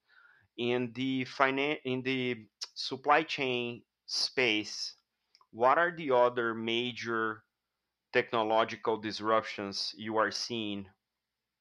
In 0.58 0.94
the 0.94 1.26
finan- 1.26 1.82
in 1.84 2.02
the 2.04 2.48
supply 2.76 3.24
chain 3.24 3.84
space, 4.06 4.96
what 5.52 5.78
are 5.78 5.92
the 5.96 6.12
other 6.12 6.54
major 6.54 7.44
technological 8.14 8.98
disruptions 8.98 9.94
you 9.98 10.18
are 10.18 10.32
seeing 10.32 10.88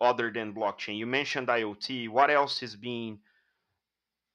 other 0.01 0.31
than 0.31 0.55
blockchain? 0.55 0.99
You 0.99 1.07
mentioned 1.07 1.49
IoT. 1.49 2.09
What 2.09 2.31
else 2.31 2.63
is 2.63 2.77
being 2.77 3.21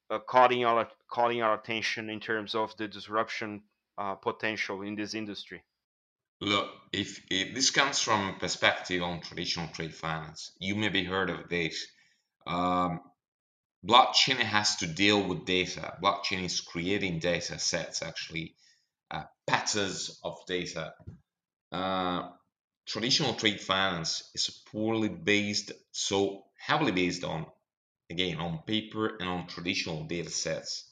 uh, 0.09 0.19
calling 0.19 0.65
our 0.65 0.87
calling 1.09 1.41
our 1.41 1.55
attention 1.55 2.09
in 2.09 2.19
terms 2.19 2.55
of 2.55 2.75
the 2.77 2.87
disruption 2.87 3.63
uh, 3.99 4.15
potential 4.15 4.81
in 4.81 4.95
this 4.95 5.13
industry? 5.13 5.61
Look, 6.41 6.69
if, 6.93 7.21
if 7.29 7.53
this 7.53 7.69
comes 7.69 7.99
from 7.99 8.29
a 8.29 8.39
perspective 8.39 9.03
on 9.03 9.19
traditional 9.19 9.67
trade 9.67 9.93
finance, 9.93 10.53
you 10.59 10.75
may 10.75 10.87
maybe 10.87 11.03
heard 11.03 11.29
of 11.29 11.49
this. 11.49 11.85
Um, 12.47 13.01
blockchain 13.85 14.37
has 14.37 14.77
to 14.77 14.87
deal 14.87 15.27
with 15.27 15.45
data. 15.45 15.97
Blockchain 16.01 16.45
is 16.45 16.61
creating 16.61 17.19
data 17.19 17.59
sets, 17.59 18.01
actually, 18.01 18.55
uh, 19.11 19.23
patterns 19.45 20.17
of 20.23 20.37
data. 20.47 20.93
Uh, 21.73 22.29
traditional 22.87 23.33
trade 23.33 23.59
finance 23.59 24.31
is 24.33 24.63
poorly 24.71 25.09
based, 25.09 25.73
so 25.91 26.43
heavily 26.57 26.93
based 26.93 27.25
on, 27.25 27.45
again, 28.09 28.37
on 28.37 28.59
paper 28.65 29.17
and 29.19 29.27
on 29.27 29.47
traditional 29.47 30.05
data 30.05 30.29
sets. 30.29 30.89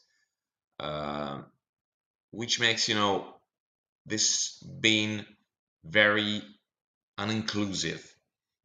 Uh, 0.78 1.44
which 2.32 2.60
makes 2.60 2.88
you 2.90 2.96
know 2.96 3.36
this 4.06 4.58
being 4.82 5.26
very 5.86 6.44
uninclusive. 7.20 8.04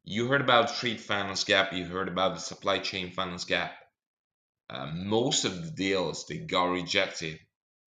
You 0.05 0.29
heard 0.29 0.40
about 0.42 0.75
trade 0.77 1.01
finance 1.01 1.44
gap. 1.44 1.72
You 1.72 1.87
heard 1.87 2.09
about 2.09 2.35
the 2.35 2.40
supply 2.40 2.79
chain 2.81 3.12
finance 3.12 3.44
gap. 3.44 3.75
Uh, 4.68 4.87
most 4.94 5.44
of 5.44 5.64
the 5.64 5.70
deals 5.70 6.27
they 6.27 6.38
got 6.38 6.64
rejected 6.64 7.38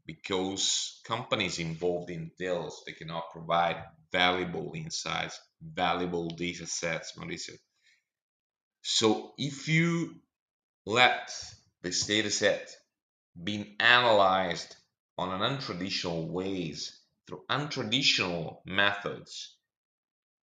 because 0.05 1.01
companies 1.05 1.59
involved 1.59 2.09
in 2.11 2.31
deals 2.37 2.81
they 2.85 2.93
cannot 2.93 3.31
provide 3.33 3.83
valuable 4.11 4.71
insights, 4.75 5.39
valuable 5.61 6.29
data 6.29 6.65
sets, 6.67 7.13
Mauricio. 7.17 7.57
So 8.83 9.33
if 9.37 9.67
you 9.67 10.21
let 10.85 11.31
this 11.83 12.05
data 12.07 12.31
set 12.31 12.75
be 13.43 13.75
analyzed 13.79 14.75
on 15.17 15.29
an 15.29 15.57
untraditional 15.57 16.27
ways 16.27 16.99
through 17.27 17.43
untraditional 17.49 18.57
methods 18.65 19.55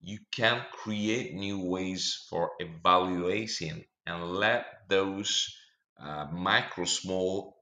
you 0.01 0.19
can 0.31 0.65
create 0.71 1.33
new 1.33 1.59
ways 1.59 2.25
for 2.29 2.51
evaluation 2.59 3.83
and 4.05 4.31
let 4.31 4.65
those 4.89 5.55
uh, 5.99 6.25
micro 6.31 6.85
small 6.85 7.57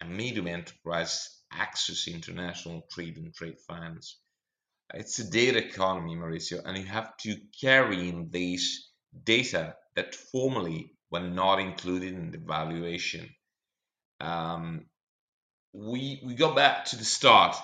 and 0.00 0.14
medium 0.14 0.46
enterprise 0.46 1.40
access 1.50 2.06
international 2.06 2.82
trade 2.90 3.16
and 3.16 3.34
trade 3.34 3.56
finance. 3.66 4.18
It's 4.94 5.18
a 5.18 5.30
data 5.30 5.64
economy 5.66 6.14
mauricio 6.14 6.60
and 6.64 6.76
you 6.76 6.84
have 6.84 7.16
to 7.18 7.36
carry 7.60 8.08
in 8.08 8.28
these 8.30 8.90
data 9.24 9.74
that 9.96 10.14
formerly 10.14 10.92
were 11.10 11.20
not 11.20 11.58
included 11.58 12.12
in 12.14 12.30
the 12.30 12.38
valuation. 12.38 13.28
Um, 14.20 14.86
we 15.72 16.20
we 16.24 16.34
go 16.34 16.54
back 16.54 16.86
to 16.86 16.96
the 16.96 17.04
start. 17.04 17.56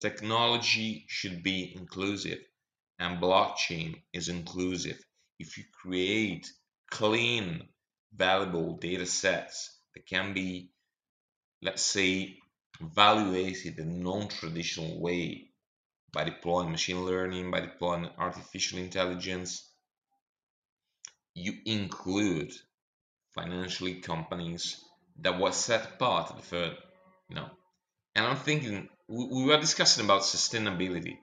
Technology 0.00 1.04
should 1.08 1.42
be 1.42 1.72
inclusive, 1.76 2.40
and 2.98 3.20
blockchain 3.20 4.02
is 4.12 4.28
inclusive. 4.28 4.98
If 5.38 5.58
you 5.58 5.64
create 5.72 6.50
clean, 6.90 7.68
valuable 8.14 8.76
data 8.76 9.06
sets 9.06 9.76
that 9.94 10.06
can 10.06 10.34
be, 10.34 10.72
let's 11.62 11.82
say, 11.82 12.38
evaluated 12.80 13.78
in 13.78 13.88
a 13.88 13.92
non-traditional 13.92 15.00
way 15.00 15.50
by 16.12 16.24
deploying 16.24 16.70
machine 16.70 17.04
learning, 17.04 17.50
by 17.50 17.60
deploying 17.60 18.08
artificial 18.18 18.78
intelligence, 18.78 19.68
you 21.34 21.54
include 21.64 22.52
financially 23.34 24.00
companies 24.00 24.76
that 25.20 25.38
were 25.40 25.52
set 25.52 25.84
apart 25.84 26.30
at 26.30 26.36
the 26.36 26.42
know. 27.34 27.50
And 28.14 28.26
I'm 28.26 28.36
thinking, 28.36 28.88
we 29.08 29.44
were 29.44 29.60
discussing 29.60 30.04
about 30.04 30.22
sustainability. 30.22 31.18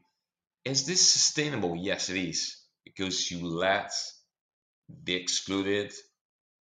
Is 0.66 0.86
this 0.86 1.10
sustainable? 1.10 1.76
Yes, 1.76 2.10
it 2.10 2.18
is, 2.18 2.58
because 2.84 3.32
you 3.32 3.48
let 3.48 3.92
the 5.04 5.16
excluded 5.16 5.94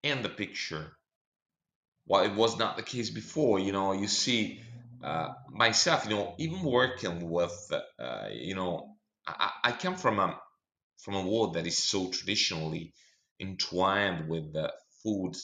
in 0.02 0.22
the 0.22 0.28
picture. 0.28 0.92
Well, 2.06 2.24
it 2.24 2.34
was 2.34 2.58
not 2.58 2.76
the 2.76 2.82
case 2.82 3.10
before. 3.10 3.58
You 3.58 3.72
know, 3.72 3.92
you 3.92 4.08
see 4.08 4.60
uh, 5.02 5.28
myself. 5.50 6.04
You 6.04 6.10
know, 6.10 6.34
even 6.38 6.62
working 6.62 7.28
with, 7.30 7.72
uh, 7.98 8.28
you 8.30 8.54
know, 8.54 8.96
I, 9.26 9.50
I 9.64 9.72
come 9.72 9.96
from 9.96 10.18
a 10.18 10.40
from 10.98 11.14
a 11.14 11.22
world 11.22 11.54
that 11.54 11.66
is 11.66 11.78
so 11.78 12.10
traditionally 12.10 12.92
entwined 13.40 14.28
with 14.28 14.52
the 14.52 14.72
food 15.02 15.36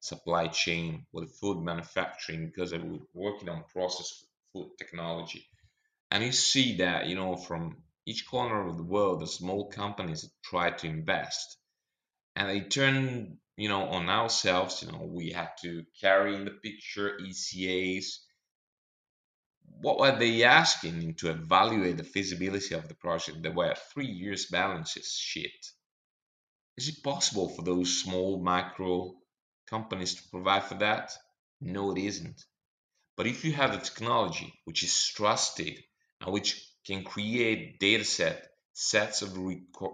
supply 0.00 0.48
chain 0.48 1.06
with 1.12 1.36
food 1.40 1.62
manufacturing 1.62 2.46
because 2.46 2.72
I 2.72 2.78
was 2.78 3.00
working 3.14 3.48
on 3.48 3.64
process 3.72 4.24
food 4.52 4.70
technology. 4.78 5.46
And 6.10 6.24
you 6.24 6.32
see 6.32 6.76
that, 6.78 7.06
you 7.06 7.16
know, 7.16 7.36
from 7.36 7.82
each 8.06 8.26
corner 8.26 8.68
of 8.68 8.76
the 8.76 8.84
world, 8.84 9.20
the 9.20 9.26
small 9.26 9.68
companies 9.70 10.30
try 10.44 10.70
to 10.70 10.86
invest 10.86 11.58
and 12.36 12.48
they 12.48 12.60
turn, 12.60 13.38
you 13.56 13.68
know, 13.68 13.88
on 13.88 14.08
ourselves, 14.08 14.82
you 14.82 14.92
know, 14.92 15.04
we 15.12 15.30
had 15.32 15.50
to 15.62 15.84
carry 16.00 16.36
in 16.36 16.44
the 16.44 16.52
picture 16.52 17.18
ECAs. 17.18 18.20
What 19.80 19.98
were 19.98 20.16
they 20.18 20.44
asking 20.44 21.16
to 21.16 21.30
evaluate 21.30 21.96
the 21.96 22.04
feasibility 22.04 22.74
of 22.74 22.88
the 22.88 22.94
project? 22.94 23.42
There 23.42 23.52
were 23.52 23.74
three 23.92 24.06
years 24.06 24.46
balances 24.46 25.12
sheet. 25.12 25.72
Is 26.76 26.88
it 26.88 27.02
possible 27.02 27.48
for 27.48 27.62
those 27.62 28.02
small 28.02 28.40
micro 28.40 29.17
companies 29.68 30.14
to 30.14 30.28
provide 30.30 30.64
for 30.64 30.74
that? 30.74 31.12
No, 31.60 31.92
it 31.92 31.98
isn't. 31.98 32.44
But 33.16 33.26
if 33.26 33.44
you 33.44 33.52
have 33.52 33.72
the 33.72 33.78
technology 33.78 34.52
which 34.64 34.82
is 34.84 35.08
trusted 35.08 35.78
and 36.20 36.32
which 36.32 36.64
can 36.86 37.04
create 37.04 37.80
data 37.80 38.04
set 38.04 38.48
sets 38.72 39.22
of 39.22 39.36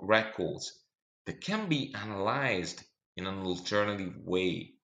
records 0.02 0.78
that 1.26 1.40
can 1.40 1.68
be 1.68 1.94
analyzed 1.94 2.82
in 3.16 3.26
an 3.26 3.42
alternative 3.42 4.14
way, 4.24 4.74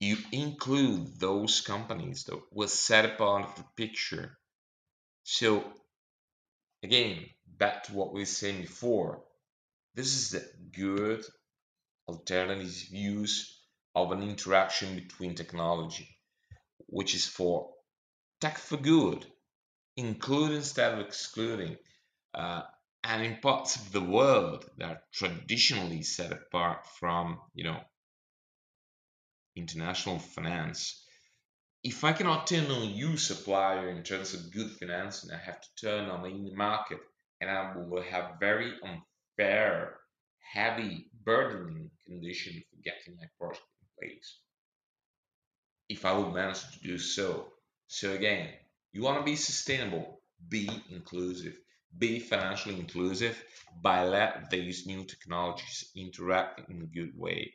you 0.00 0.16
include 0.32 1.20
those 1.20 1.60
companies 1.60 2.24
that 2.24 2.40
were 2.50 2.66
set 2.66 3.20
of 3.20 3.54
the 3.56 3.64
picture. 3.76 4.36
So 5.22 5.64
again, 6.82 7.26
back 7.46 7.84
to 7.84 7.92
what 7.92 8.12
we 8.12 8.20
were 8.20 8.26
saying 8.26 8.62
before, 8.62 9.22
this 9.94 10.06
is 10.06 10.30
the 10.30 10.44
good 10.72 11.24
alternative 12.10 12.88
use 12.90 13.60
of 13.94 14.12
an 14.12 14.22
interaction 14.22 14.94
between 14.94 15.34
technology, 15.34 16.08
which 16.86 17.14
is 17.14 17.26
for 17.26 17.70
tech 18.40 18.58
for 18.58 18.76
good, 18.76 19.26
include 19.96 20.52
instead 20.52 20.94
of 20.94 21.00
excluding, 21.00 21.76
uh, 22.34 22.62
and 23.04 23.22
in 23.22 23.36
parts 23.36 23.76
of 23.76 23.92
the 23.92 24.00
world 24.00 24.64
that 24.78 24.90
are 24.90 25.02
traditionally 25.12 26.02
set 26.02 26.32
apart 26.32 26.86
from, 26.98 27.40
you 27.54 27.64
know, 27.64 27.80
international 29.56 30.18
finance. 30.18 31.04
If 31.82 32.04
I 32.04 32.12
cannot 32.12 32.46
turn 32.46 32.70
on 32.70 32.90
you, 32.90 33.16
supplier, 33.16 33.88
in 33.88 34.02
terms 34.02 34.34
of 34.34 34.52
good 34.52 34.70
financing, 34.70 35.30
I 35.30 35.38
have 35.38 35.60
to 35.60 35.68
turn 35.80 36.10
on 36.10 36.22
the 36.22 36.54
market, 36.54 37.00
and 37.40 37.48
I 37.50 37.74
will 37.76 38.02
have 38.02 38.38
very 38.38 38.72
unfair 38.82 39.99
heavy, 40.52 41.06
burdening 41.24 41.90
condition 42.06 42.54
for 42.70 42.76
getting 42.82 43.16
my 43.16 43.26
project 43.38 43.66
in 43.80 43.88
place. 43.98 44.38
If 45.88 46.04
I 46.04 46.12
would 46.16 46.34
manage 46.34 46.62
to 46.72 46.80
do 46.80 46.98
so. 46.98 47.46
So 47.86 48.12
again, 48.12 48.48
you 48.92 49.02
want 49.02 49.18
to 49.18 49.24
be 49.24 49.36
sustainable, 49.36 50.20
be 50.48 50.68
inclusive, 50.90 51.56
be 51.96 52.18
financially 52.18 52.78
inclusive 52.78 53.42
by 53.82 54.04
let 54.04 54.50
these 54.50 54.86
new 54.86 55.04
technologies 55.04 55.90
interact 55.96 56.68
in 56.70 56.82
a 56.82 56.86
good 56.86 57.12
way. 57.16 57.52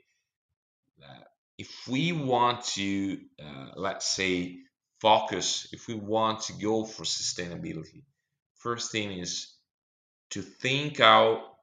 Uh, 1.01 1.23
if 1.58 1.88
we 1.88 2.12
want 2.12 2.63
to, 2.63 3.17
uh, 3.41 3.67
let's 3.75 4.08
say, 4.10 4.58
focus, 5.01 5.67
if 5.71 5.88
we 5.88 5.95
want 5.95 6.41
to 6.41 6.53
go 6.53 6.86
for 6.86 7.03
sustainability, 7.03 8.03
first 8.58 8.91
thing 8.91 9.19
is 9.19 9.53
to 10.31 10.41
think 10.41 10.99
out 10.99 11.54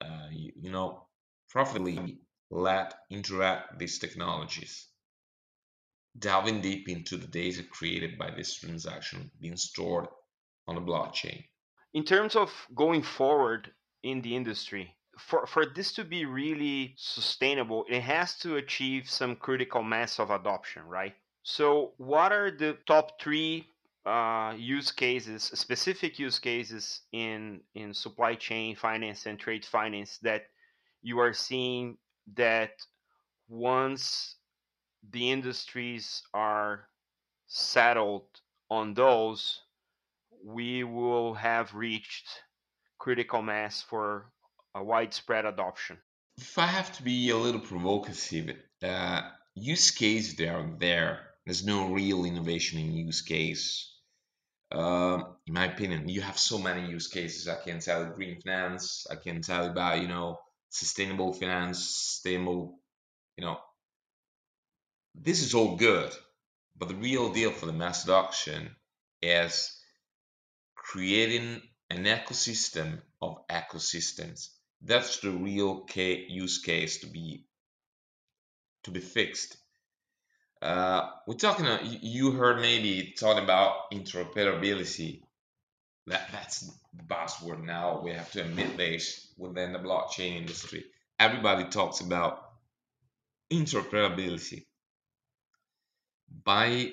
uh, 0.00 0.28
you, 0.30 0.52
you 0.56 0.70
know, 0.70 1.06
profitably 1.48 2.18
let 2.50 2.94
interact 3.10 3.78
these 3.78 3.98
technologies. 3.98 4.86
Delving 6.18 6.60
deep 6.60 6.88
into 6.88 7.16
the 7.16 7.26
data 7.26 7.62
created 7.62 8.18
by 8.18 8.30
this 8.30 8.54
transaction 8.54 9.30
being 9.40 9.56
stored 9.56 10.08
on 10.66 10.74
the 10.74 10.80
blockchain. 10.80 11.44
In 11.94 12.04
terms 12.04 12.36
of 12.36 12.50
going 12.74 13.02
forward 13.02 13.70
in 14.02 14.22
the 14.22 14.34
industry, 14.34 14.94
for, 15.18 15.46
for 15.46 15.66
this 15.66 15.92
to 15.92 16.04
be 16.04 16.24
really 16.24 16.94
sustainable, 16.96 17.84
it 17.88 18.00
has 18.02 18.36
to 18.38 18.56
achieve 18.56 19.10
some 19.10 19.36
critical 19.36 19.82
mass 19.82 20.18
of 20.18 20.30
adoption, 20.30 20.82
right? 20.84 21.14
So, 21.42 21.92
what 21.96 22.32
are 22.32 22.50
the 22.50 22.76
top 22.86 23.20
three 23.20 23.66
uh, 24.08 24.54
use 24.56 24.90
cases, 24.90 25.42
specific 25.42 26.18
use 26.18 26.38
cases 26.38 27.02
in 27.12 27.60
in 27.74 27.92
supply 27.92 28.34
chain 28.34 28.74
finance 28.74 29.26
and 29.26 29.38
trade 29.38 29.64
finance 29.64 30.18
that 30.22 30.44
you 31.02 31.18
are 31.18 31.34
seeing 31.34 31.98
that 32.34 32.72
once 33.48 34.36
the 35.10 35.30
industries 35.30 36.22
are 36.32 36.88
settled 37.48 38.28
on 38.70 38.94
those, 38.94 39.60
we 40.42 40.84
will 40.84 41.34
have 41.34 41.74
reached 41.74 42.28
critical 42.98 43.42
mass 43.42 43.82
for 43.82 44.32
a 44.74 44.82
widespread 44.82 45.44
adoption. 45.44 45.98
If 46.38 46.58
I 46.58 46.66
have 46.66 46.96
to 46.96 47.02
be 47.02 47.30
a 47.30 47.36
little 47.36 47.60
provocative, 47.60 48.56
uh, 48.82 49.22
use 49.54 49.90
cases 49.90 50.36
they 50.36 50.48
are 50.48 50.66
there. 50.78 51.20
There's 51.44 51.64
no 51.64 51.92
real 51.92 52.24
innovation 52.24 52.78
in 52.78 52.94
use 52.94 53.22
case. 53.22 53.97
Uh, 54.70 55.22
in 55.46 55.54
my 55.54 55.64
opinion, 55.66 56.08
you 56.08 56.20
have 56.20 56.38
so 56.38 56.58
many 56.58 56.90
use 56.90 57.08
cases. 57.08 57.48
I 57.48 57.56
can 57.56 57.80
tell 57.80 58.04
green 58.06 58.40
finance. 58.40 59.06
I 59.10 59.16
can 59.16 59.40
tell 59.40 59.66
about 59.66 60.02
you 60.02 60.08
know 60.08 60.38
sustainable 60.68 61.32
finance, 61.32 61.78
sustainable, 61.78 62.78
you 63.36 63.44
know. 63.44 63.58
This 65.14 65.42
is 65.42 65.54
all 65.54 65.76
good, 65.76 66.12
but 66.76 66.88
the 66.88 66.94
real 66.94 67.32
deal 67.32 67.50
for 67.50 67.66
the 67.66 67.72
mass 67.72 68.04
adoption 68.04 68.76
is 69.22 69.74
creating 70.76 71.62
an 71.90 72.04
ecosystem 72.04 73.00
of 73.20 73.46
ecosystems. 73.48 74.48
That's 74.82 75.18
the 75.20 75.30
real 75.30 75.86
use 75.94 76.58
case 76.58 76.98
to 77.00 77.06
be 77.06 77.46
to 78.84 78.90
be 78.90 79.00
fixed. 79.00 79.56
Uh, 80.60 81.10
we're 81.26 81.34
talking. 81.34 81.66
Uh, 81.66 81.78
you 81.84 82.32
heard 82.32 82.60
maybe 82.60 83.14
talking 83.18 83.44
about 83.44 83.90
interoperability. 83.92 85.22
That 86.06 86.28
that's 86.32 86.60
the 86.94 87.02
buzzword 87.04 87.64
now. 87.64 88.00
We 88.02 88.12
have 88.12 88.30
to 88.32 88.42
admit 88.42 88.76
this 88.76 89.32
within 89.38 89.72
the 89.72 89.78
blockchain 89.78 90.36
industry. 90.36 90.84
Everybody 91.20 91.64
talks 91.64 92.00
about 92.00 92.42
interoperability. 93.52 94.64
By 96.44 96.92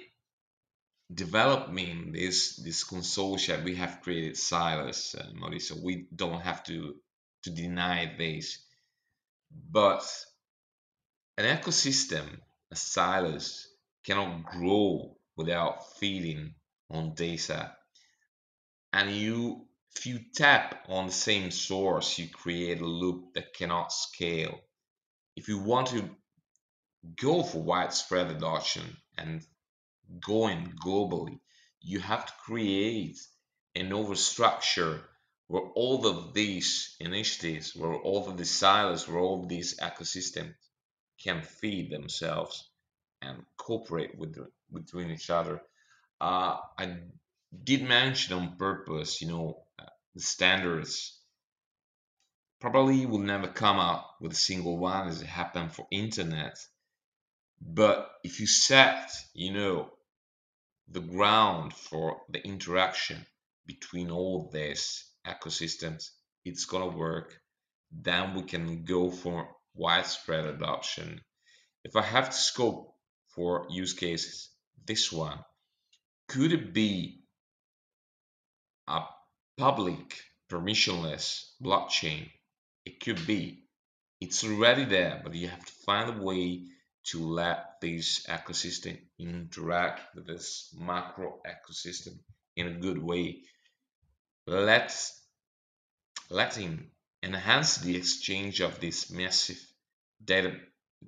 developing 1.13 2.11
this 2.13 2.57
this 2.57 2.83
consortia 2.83 3.63
we 3.63 3.75
have 3.75 4.01
created 4.01 4.37
silos, 4.37 5.15
uh, 5.19 5.25
Mauricio. 5.39 5.81
We 5.81 6.07
don't 6.15 6.41
have 6.41 6.63
to 6.65 6.95
to 7.43 7.49
deny 7.51 8.13
this, 8.17 8.59
but 9.71 10.03
an 11.37 11.45
ecosystem, 11.57 12.25
a 12.71 12.75
silos, 12.75 13.67
cannot 14.05 14.45
grow 14.45 15.17
without 15.35 15.97
feeding 15.97 16.53
on 16.89 17.13
data. 17.13 17.75
And 18.93 19.11
you, 19.11 19.67
if 19.95 20.05
you 20.05 20.19
tap 20.33 20.85
on 20.87 21.07
the 21.07 21.11
same 21.11 21.51
source, 21.51 22.17
you 22.17 22.29
create 22.29 22.81
a 22.81 22.85
loop 22.85 23.33
that 23.33 23.53
cannot 23.53 23.91
scale. 23.91 24.59
If 25.35 25.47
you 25.47 25.59
want 25.59 25.87
to 25.87 26.09
go 27.21 27.43
for 27.43 27.61
widespread 27.61 28.31
adoption 28.31 28.83
and 29.17 29.45
going 30.25 30.73
globally, 30.83 31.39
you 31.81 31.99
have 31.99 32.25
to 32.25 32.33
create 32.45 33.19
an 33.75 33.89
overstructure 33.89 35.01
where 35.47 35.63
all 35.75 36.07
of 36.07 36.33
these 36.33 36.95
initiatives, 36.99 37.75
where 37.75 37.93
all 37.93 38.27
of 38.27 38.37
these 38.37 38.51
silos, 38.51 39.07
where 39.07 39.19
all 39.19 39.43
of 39.43 39.49
these 39.49 39.77
ecosystems 39.79 40.55
can 41.23 41.41
feed 41.41 41.91
themselves 41.91 42.69
and 43.21 43.43
cooperate 43.57 44.17
with 44.17 44.37
between 44.71 45.11
each 45.11 45.29
other. 45.29 45.61
Uh, 46.21 46.57
I 46.77 46.97
did 47.63 47.83
mention 47.83 48.37
on 48.37 48.57
purpose, 48.57 49.21
you 49.21 49.27
know, 49.27 49.63
uh, 49.79 49.85
the 50.13 50.21
standards 50.21 51.19
probably 52.59 53.05
will 53.05 53.19
never 53.19 53.47
come 53.47 53.79
out 53.79 54.05
with 54.21 54.31
a 54.31 54.35
single 54.35 54.77
one 54.77 55.07
as 55.07 55.21
it 55.21 55.27
happened 55.27 55.73
for 55.73 55.87
internet. 55.91 56.57
But 57.61 58.11
if 58.23 58.39
you 58.39 58.47
set, 58.47 59.11
you 59.33 59.53
know, 59.53 59.91
the 60.87 61.01
ground 61.01 61.73
for 61.73 62.21
the 62.29 62.45
interaction 62.45 63.25
between 63.65 64.11
all 64.11 64.49
these 64.51 65.05
ecosystems, 65.25 66.09
it's 66.43 66.65
gonna 66.65 66.87
work. 66.87 67.39
Then 67.91 68.35
we 68.35 68.43
can 68.43 68.83
go 68.83 69.09
for 69.09 69.54
widespread 69.75 70.45
adoption. 70.45 71.21
If 71.83 71.95
I 71.95 72.01
have 72.01 72.29
to 72.29 72.35
scope 72.35 72.95
for 73.29 73.67
use 73.69 73.93
cases, 73.93 74.49
this 74.85 75.11
one, 75.11 75.39
could 76.27 76.53
it 76.53 76.73
be 76.73 77.21
a 78.87 79.01
public 79.57 80.19
permissionless 80.49 81.43
blockchain? 81.61 82.29
It 82.85 82.99
could 82.99 83.25
be. 83.27 83.63
It's 84.21 84.43
already 84.43 84.85
there, 84.85 85.21
but 85.23 85.33
you 85.33 85.47
have 85.47 85.65
to 85.65 85.73
find 85.85 86.09
a 86.09 86.23
way 86.23 86.63
to 87.07 87.27
let 87.27 87.79
this 87.81 88.25
ecosystem 88.27 88.97
interact 89.19 90.15
with 90.15 90.25
this 90.25 90.73
macro 90.79 91.39
ecosystem 91.45 92.17
in 92.55 92.67
a 92.67 92.79
good 92.79 92.97
way. 92.97 93.41
Let's 94.47 95.21
let 96.29 96.55
enhance 97.23 97.77
the 97.77 97.95
exchange 97.95 98.61
of 98.61 98.79
these 98.79 99.09
massive 99.11 99.59
data 100.23 100.59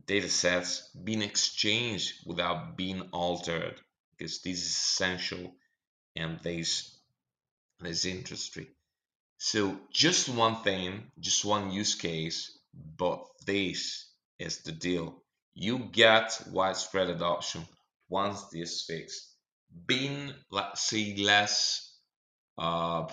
data 0.06 0.30
sets 0.30 0.90
being 1.04 1.22
exchanged 1.22 2.14
without 2.26 2.78
being 2.78 3.02
altered 3.12 3.80
because 4.12 4.42
this 4.42 4.60
is 4.60 4.68
essential 4.72 5.56
in 6.16 6.40
this 6.44 6.98
this 7.80 8.06
industry. 8.06 8.68
So 9.38 9.80
just 9.92 10.30
one 10.30 10.64
thing, 10.64 11.12
just 11.20 11.46
one 11.46 11.72
use 11.72 11.96
case, 11.96 12.58
but 12.74 13.24
this 13.46 14.10
is 14.40 14.60
the 14.64 14.72
deal 14.72 15.24
you 15.60 15.80
get 15.92 16.40
widespread 16.52 17.10
adoption 17.10 17.68
once 18.10 18.46
this 18.50 18.84
fixed. 18.84 19.34
Being, 19.88 20.32
let's 20.52 20.82
say, 20.84 21.16
less, 21.18 21.98
uh, 22.60 23.08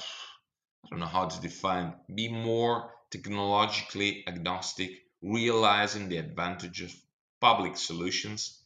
I 0.85 0.87
don't 0.91 1.01
know 1.01 1.07
how 1.07 1.26
to 1.26 1.41
define, 1.41 1.95
be 2.14 2.28
more 2.28 2.93
technologically 3.11 4.22
agnostic, 4.28 4.91
realizing 5.22 6.09
the 6.09 6.18
advantage 6.18 6.82
of 6.82 6.95
public 7.41 7.76
solutions, 7.76 8.62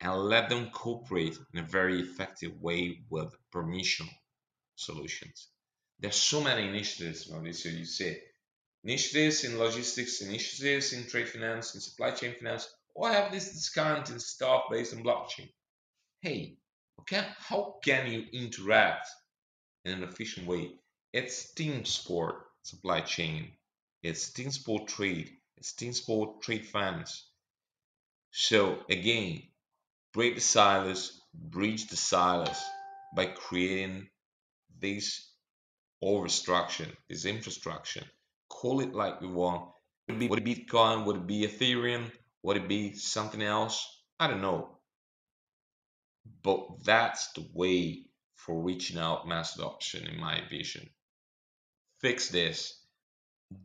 and 0.00 0.12
let 0.12 0.48
them 0.48 0.70
cooperate 0.70 1.38
in 1.52 1.60
a 1.60 1.62
very 1.62 2.00
effective 2.00 2.60
way 2.60 3.04
with 3.08 3.32
permission 3.52 4.08
solutions. 4.74 5.48
There's 6.00 6.16
so 6.16 6.40
many 6.42 6.66
initiatives, 6.66 7.30
Mauricio, 7.30 7.72
you 7.72 7.84
say, 7.84 8.20
initiatives 8.82 9.44
in 9.44 9.58
logistics, 9.58 10.22
initiatives 10.22 10.92
in 10.92 11.06
trade 11.06 11.28
finance, 11.28 11.74
in 11.74 11.80
supply 11.80 12.10
chain 12.10 12.34
finance, 12.34 12.68
or 12.94 13.12
have 13.12 13.30
this 13.30 13.52
discounted 13.52 14.20
stuff 14.20 14.64
based 14.70 14.92
on 14.94 15.04
blockchain. 15.04 15.48
Hey, 16.20 16.58
okay, 17.00 17.24
how 17.38 17.76
can 17.84 18.10
you 18.10 18.24
interact 18.32 19.08
in 19.84 19.92
an 19.92 20.02
efficient 20.02 20.46
way? 20.48 20.72
It's 21.14 21.52
team 21.52 21.84
sport 21.84 22.34
supply 22.64 23.00
chain. 23.00 23.52
It's 24.02 24.32
team 24.32 24.50
sport 24.50 24.88
trade. 24.88 25.30
It's 25.56 25.72
team 25.72 25.92
sport 25.92 26.42
trade 26.42 26.66
finance. 26.66 27.30
So 28.32 28.80
again, 28.90 29.44
break 30.12 30.34
the 30.34 30.40
silos, 30.40 31.20
bridge 31.32 31.86
the 31.86 31.96
silos 31.96 32.60
by 33.14 33.26
creating 33.26 34.08
this 34.80 35.30
overstructure, 36.02 36.90
this 37.08 37.26
infrastructure. 37.26 38.02
Call 38.48 38.80
it 38.80 38.92
like 38.92 39.22
you 39.22 39.28
want. 39.28 39.70
Would 40.08 40.20
it 40.20 40.44
be 40.44 40.56
Bitcoin? 40.56 41.04
Would 41.04 41.16
it 41.18 41.26
be 41.28 41.46
Ethereum? 41.46 42.10
Would 42.42 42.56
it 42.56 42.68
be 42.68 42.94
something 42.94 43.40
else? 43.40 43.86
I 44.18 44.26
don't 44.26 44.42
know. 44.42 44.78
But 46.42 46.82
that's 46.82 47.30
the 47.34 47.46
way 47.54 48.06
for 48.34 48.60
reaching 48.60 48.98
out 48.98 49.28
mass 49.28 49.56
adoption 49.56 50.08
in 50.08 50.18
my 50.18 50.42
vision. 50.50 50.90
Fix 52.04 52.28
this. 52.28 52.76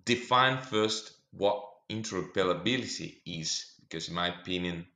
Define 0.06 0.62
first 0.62 1.12
what 1.32 1.62
interoperability 1.90 3.18
is, 3.26 3.66
because 3.82 4.08
in 4.08 4.16
my 4.16 4.30
opinion, 4.30 4.88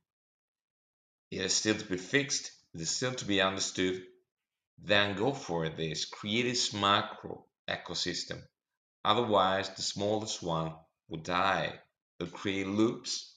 it 1.30 1.42
is 1.42 1.52
still 1.52 1.74
to 1.74 1.84
be 1.84 1.98
fixed, 1.98 2.52
it 2.74 2.80
is 2.80 2.88
still 2.88 3.12
to 3.12 3.26
be 3.26 3.42
understood. 3.42 4.02
Then 4.78 5.14
go 5.16 5.34
for 5.34 5.68
this. 5.68 6.06
Create 6.06 6.44
this 6.44 6.72
macro 6.72 7.44
ecosystem. 7.68 8.40
Otherwise, 9.04 9.68
the 9.76 9.82
smallest 9.82 10.42
one 10.42 10.72
will 11.08 11.20
die. 11.20 11.78
They'll 12.18 12.28
create 12.28 12.66
loops 12.66 13.34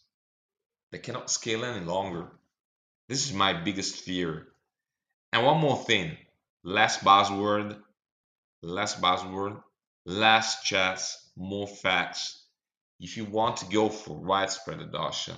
they 0.92 1.00
cannot 1.00 1.30
scale 1.30 1.66
any 1.66 1.86
longer. 1.86 2.32
This 3.10 3.26
is 3.26 3.34
my 3.34 3.52
biggest 3.52 3.98
fear. 4.06 4.48
And 5.34 5.46
one 5.46 5.60
more 5.60 5.78
thing 5.84 6.18
less 6.64 6.98
buzzword, 7.00 7.78
less 8.62 8.96
buzzword, 8.96 9.62
less 10.08 10.64
chats, 10.64 11.32
more 11.38 11.68
facts. 11.68 12.46
If 13.00 13.18
you 13.18 13.26
want 13.26 13.58
to 13.60 13.68
go 13.68 13.90
for 13.90 14.18
widespread 14.18 14.82
adoption, 14.82 15.38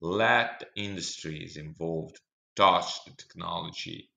let 0.00 0.60
the 0.60 0.82
industries 0.82 1.58
involved 1.58 2.20
touch 2.56 3.04
the 3.06 3.12
technology. 3.12 4.10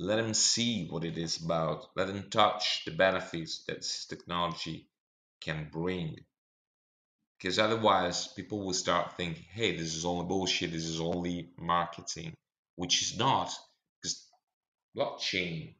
Let 0.00 0.16
them 0.16 0.34
see 0.34 0.88
what 0.88 1.04
it 1.04 1.18
is 1.18 1.44
about. 1.44 1.86
Let 1.96 2.08
them 2.08 2.30
touch 2.30 2.84
the 2.86 2.92
benefits 2.92 3.64
that 3.66 3.78
this 3.78 4.06
technology 4.06 4.88
can 5.42 5.68
bring 5.72 6.16
because 7.38 7.60
otherwise 7.60 8.28
people 8.28 8.64
will 8.66 8.74
start 8.74 9.16
thinking 9.16 9.44
hey 9.52 9.76
this 9.76 9.94
is 9.94 10.06
only 10.06 10.26
bullshit 10.26 10.72
this 10.72 10.84
is 10.86 11.00
only 11.00 11.50
marketing 11.58 12.34
which 12.76 13.02
is 13.02 13.18
not 13.18 13.52
because 14.02 14.28
blockchain 14.96 15.74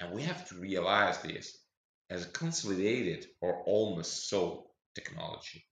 and 0.00 0.12
we 0.14 0.22
have 0.22 0.48
to 0.48 0.56
realize 0.56 1.20
this 1.22 1.58
as 2.10 2.24
a 2.24 2.30
consolidated 2.30 3.26
or 3.40 3.62
almost 3.64 4.28
so 4.28 4.70
technology 4.94 5.64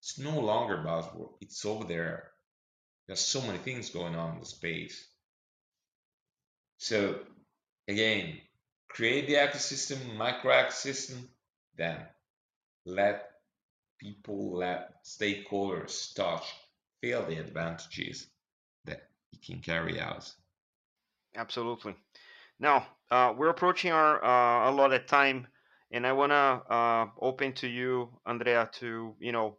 it's 0.00 0.18
no 0.18 0.40
longer 0.40 0.78
buzzword 0.78 1.30
it's 1.40 1.64
over 1.64 1.84
there 1.84 2.30
there's 3.06 3.20
so 3.20 3.40
many 3.42 3.58
things 3.58 3.90
going 3.90 4.14
on 4.14 4.34
in 4.34 4.40
the 4.40 4.46
space 4.46 5.08
so 6.78 7.18
again 7.88 8.38
create 8.88 9.26
the 9.26 9.34
ecosystem 9.34 10.16
micro 10.16 10.52
ecosystem 10.52 11.26
then 11.76 11.98
let 12.86 13.30
people 13.98 14.56
let 14.56 15.04
stakeholders 15.04 16.14
touch 16.14 16.44
feel 17.00 17.24
the 17.26 17.36
advantages 17.36 18.26
that 18.84 19.02
it 19.32 19.42
can 19.42 19.60
carry 19.60 20.00
out. 20.00 20.30
Absolutely. 21.36 21.94
Now 22.58 22.86
uh, 23.10 23.34
we're 23.36 23.48
approaching 23.50 23.92
our 23.92 24.22
uh, 24.24 24.70
allotted 24.70 25.06
time, 25.08 25.46
and 25.92 26.06
I 26.06 26.12
want 26.12 26.30
to 26.32 26.74
uh, 26.74 27.06
open 27.20 27.52
to 27.54 27.68
you, 27.68 28.10
Andrea, 28.26 28.68
to 28.74 29.14
you 29.18 29.32
know 29.32 29.58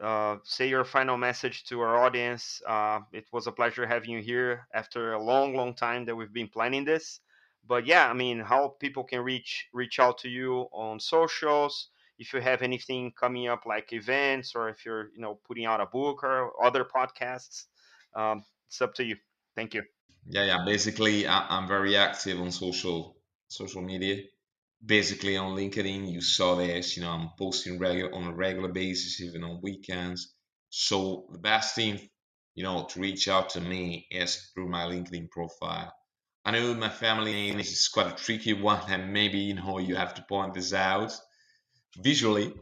uh, 0.00 0.36
say 0.44 0.68
your 0.68 0.84
final 0.84 1.16
message 1.16 1.64
to 1.64 1.80
our 1.80 1.96
audience. 2.04 2.60
Uh, 2.66 3.00
it 3.12 3.26
was 3.32 3.46
a 3.46 3.52
pleasure 3.52 3.86
having 3.86 4.10
you 4.10 4.20
here 4.20 4.66
after 4.74 5.12
a 5.14 5.22
long, 5.22 5.54
long 5.54 5.74
time 5.74 6.04
that 6.06 6.16
we've 6.16 6.32
been 6.32 6.48
planning 6.48 6.84
this. 6.84 7.20
But 7.66 7.86
yeah, 7.86 8.10
I 8.10 8.12
mean, 8.12 8.40
how 8.40 8.76
people 8.80 9.04
can 9.04 9.20
reach 9.20 9.68
reach 9.72 9.98
out 9.98 10.18
to 10.18 10.28
you 10.28 10.68
on 10.72 11.00
socials 11.00 11.88
if 12.18 12.32
you 12.32 12.40
have 12.40 12.62
anything 12.62 13.12
coming 13.12 13.48
up 13.48 13.66
like 13.66 13.92
events 13.92 14.54
or 14.54 14.68
if 14.68 14.84
you're 14.84 15.10
you 15.14 15.20
know 15.20 15.40
putting 15.46 15.64
out 15.64 15.80
a 15.80 15.86
book 15.86 16.22
or 16.22 16.52
other 16.64 16.84
podcasts 16.84 17.64
um, 18.14 18.44
it's 18.68 18.80
up 18.80 18.94
to 18.94 19.04
you 19.04 19.16
thank 19.56 19.74
you 19.74 19.82
yeah 20.26 20.44
yeah 20.44 20.64
basically 20.64 21.26
I, 21.26 21.58
am 21.58 21.68
very 21.68 21.96
active 21.96 22.40
on 22.40 22.50
social 22.50 23.16
social 23.48 23.82
media. 23.82 24.22
Basically 24.84 25.36
on 25.36 25.56
linkedin 25.56 26.10
you 26.10 26.20
saw 26.20 26.56
this 26.56 26.96
you 26.96 27.02
know 27.02 27.10
i'm 27.10 27.30
posting 27.38 27.78
regular 27.78 28.14
on 28.14 28.24
a 28.24 28.34
regular 28.34 28.68
basis 28.68 29.20
even 29.20 29.44
on 29.44 29.60
weekends. 29.62 30.34
So 30.70 31.26
the 31.30 31.38
best 31.38 31.74
thing 31.74 32.08
you 32.54 32.64
know 32.64 32.84
to 32.90 33.00
reach 33.00 33.28
out 33.28 33.50
to 33.50 33.60
me 33.60 34.06
is 34.10 34.50
through 34.54 34.68
my 34.68 34.84
linkedin 34.84 35.30
profile. 35.30 35.92
I 36.44 36.50
know 36.50 36.74
my 36.74 36.90
family 36.90 37.32
name 37.32 37.58
is 37.58 37.88
quite 37.88 38.12
a 38.12 38.24
tricky 38.24 38.52
one, 38.72 38.82
and 38.88 39.12
maybe 39.12 39.38
you 39.38 39.54
know 39.54 39.78
you 39.78 39.96
have 39.96 40.14
to 40.14 40.22
point 40.22 40.54
this 40.54 40.72
out. 40.72 41.12
Visually. 41.98 42.52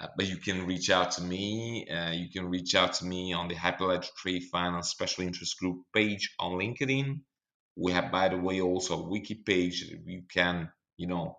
Uh, 0.00 0.06
but 0.16 0.28
you 0.28 0.36
can 0.36 0.66
reach 0.66 0.90
out 0.90 1.10
to 1.12 1.22
me. 1.22 1.86
Uh, 1.88 2.12
you 2.12 2.28
can 2.30 2.48
reach 2.48 2.74
out 2.74 2.92
to 2.94 3.04
me 3.04 3.32
on 3.32 3.48
the 3.48 3.54
Hyperledger 3.54 4.14
Trade 4.16 4.44
Finance 4.44 4.90
Special 4.90 5.24
Interest 5.24 5.58
Group 5.58 5.82
page 5.94 6.34
on 6.38 6.52
LinkedIn. 6.52 7.20
We 7.76 7.92
have, 7.92 8.12
by 8.12 8.28
the 8.28 8.36
way, 8.38 8.60
also 8.60 9.02
a 9.02 9.08
wiki 9.08 9.34
page. 9.34 9.82
You 10.04 10.22
can, 10.32 10.70
you 10.96 11.06
know, 11.06 11.36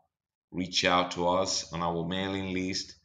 reach 0.52 0.84
out 0.86 1.12
to 1.12 1.28
us 1.28 1.72
on 1.72 1.82
our 1.82 2.06
mailing 2.06 2.54
list. 2.54 2.96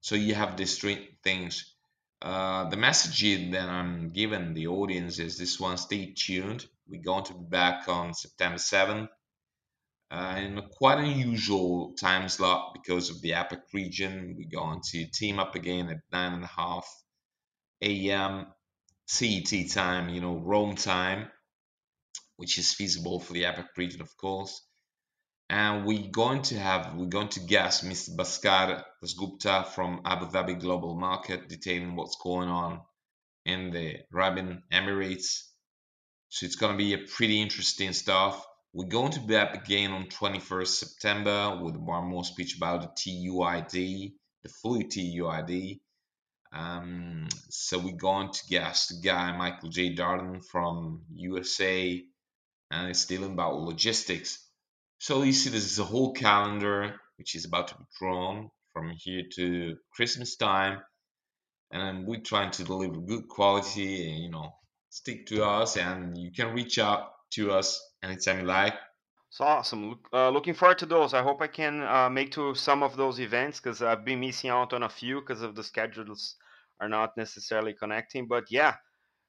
So 0.00 0.14
you 0.14 0.34
have 0.34 0.56
these 0.56 0.78
three 0.78 1.18
things. 1.22 1.74
Uh, 2.22 2.68
the 2.68 2.76
message 2.76 3.50
that 3.52 3.68
I'm 3.68 4.10
giving 4.10 4.54
the 4.54 4.68
audience 4.68 5.18
is 5.18 5.38
this 5.38 5.60
one: 5.60 5.76
stay 5.76 6.14
tuned 6.16 6.66
we're 6.88 7.02
going 7.02 7.24
to 7.24 7.34
be 7.34 7.44
back 7.44 7.88
on 7.88 8.14
September 8.14 8.56
7th 8.56 9.08
uh, 10.10 10.36
in 10.38 10.58
a 10.58 10.68
quite 10.68 10.98
unusual 10.98 11.94
time 12.00 12.28
slot 12.28 12.74
because 12.74 13.10
of 13.10 13.20
the 13.22 13.32
APAC 13.32 13.62
region. 13.72 14.36
We're 14.36 14.60
going 14.60 14.80
to 14.92 15.06
team 15.06 15.38
up 15.38 15.54
again 15.54 15.88
at 15.88 15.98
9.5 16.12 16.82
a.m. 17.82 18.46
CET 19.06 19.70
time, 19.70 20.08
you 20.08 20.20
know, 20.20 20.36
Rome 20.38 20.76
time, 20.76 21.28
which 22.36 22.58
is 22.58 22.74
feasible 22.74 23.20
for 23.20 23.32
the 23.32 23.44
APAC 23.44 23.68
region, 23.76 24.00
of 24.00 24.16
course. 24.16 24.62
And 25.50 25.86
we're 25.86 26.10
going 26.10 26.42
to 26.42 26.58
have, 26.58 26.94
we're 26.94 27.06
going 27.06 27.30
to 27.30 27.40
guest 27.40 27.84
Mr. 27.84 28.14
Bhaskar 28.16 28.84
Dasgupta 29.02 29.66
from 29.66 30.02
Abu 30.04 30.26
Dhabi 30.26 30.60
Global 30.60 30.94
Market, 30.94 31.48
detailing 31.48 31.96
what's 31.96 32.16
going 32.22 32.48
on 32.50 32.80
in 33.46 33.70
the 33.70 33.96
Arabian 34.12 34.62
Emirates 34.70 35.48
so 36.28 36.46
it's 36.46 36.56
going 36.56 36.72
to 36.72 36.78
be 36.78 36.92
a 36.94 36.98
pretty 36.98 37.40
interesting 37.40 37.92
stuff. 37.92 38.46
We're 38.74 38.88
going 38.88 39.12
to 39.12 39.20
be 39.20 39.34
up 39.34 39.54
again 39.54 39.92
on 39.92 40.06
21st 40.08 40.66
September 40.66 41.58
with 41.62 41.76
one 41.76 42.04
more 42.04 42.22
speech 42.22 42.58
about 42.58 42.82
the 42.82 42.88
TUID, 42.88 44.12
the 44.42 44.48
fully 44.62 44.84
TUID. 44.84 45.80
Um, 46.52 47.28
so 47.48 47.78
we're 47.78 47.96
going 47.96 48.30
to 48.30 48.46
guest 48.48 48.90
the 48.90 49.00
guy 49.08 49.34
Michael 49.36 49.70
J. 49.70 49.94
Darden 49.94 50.44
from 50.44 51.02
USA, 51.14 52.04
and 52.70 52.90
it's 52.90 53.06
dealing 53.06 53.32
about 53.32 53.58
logistics. 53.58 54.46
So 54.98 55.22
you 55.22 55.32
see, 55.32 55.48
this 55.48 55.64
is 55.64 55.78
a 55.78 55.84
whole 55.84 56.12
calendar 56.12 57.00
which 57.16 57.34
is 57.34 57.46
about 57.46 57.68
to 57.68 57.74
be 57.74 57.84
drawn 57.98 58.50
from 58.74 58.92
here 58.96 59.24
to 59.36 59.76
Christmas 59.94 60.36
time, 60.36 60.82
and 61.70 62.06
we're 62.06 62.20
trying 62.20 62.50
to 62.52 62.64
deliver 62.64 63.00
good 63.00 63.28
quality, 63.28 64.20
you 64.24 64.30
know, 64.30 64.52
stick 64.90 65.26
to 65.28 65.44
us 65.44 65.78
and 65.78 66.18
you 66.18 66.32
can 66.32 66.54
reach 66.54 66.78
out 66.78 67.12
to 67.30 67.52
us 67.52 67.82
anytime 68.02 68.40
you 68.40 68.46
like. 68.46 68.74
It's 69.30 69.40
awesome. 69.40 70.00
Uh, 70.12 70.30
looking 70.30 70.54
forward 70.54 70.78
to 70.78 70.86
those. 70.86 71.12
I 71.12 71.22
hope 71.22 71.42
I 71.42 71.48
can 71.48 71.82
uh, 71.82 72.08
make 72.08 72.32
to 72.32 72.54
some 72.54 72.82
of 72.82 72.96
those 72.96 73.20
events 73.20 73.60
because 73.60 73.82
I've 73.82 74.04
been 74.04 74.20
missing 74.20 74.48
out 74.48 74.72
on 74.72 74.82
a 74.84 74.88
few 74.88 75.20
because 75.20 75.42
of 75.42 75.54
the 75.54 75.62
schedules 75.62 76.36
are 76.80 76.88
not 76.88 77.16
necessarily 77.16 77.74
connecting. 77.74 78.26
But 78.26 78.50
yeah, 78.50 78.76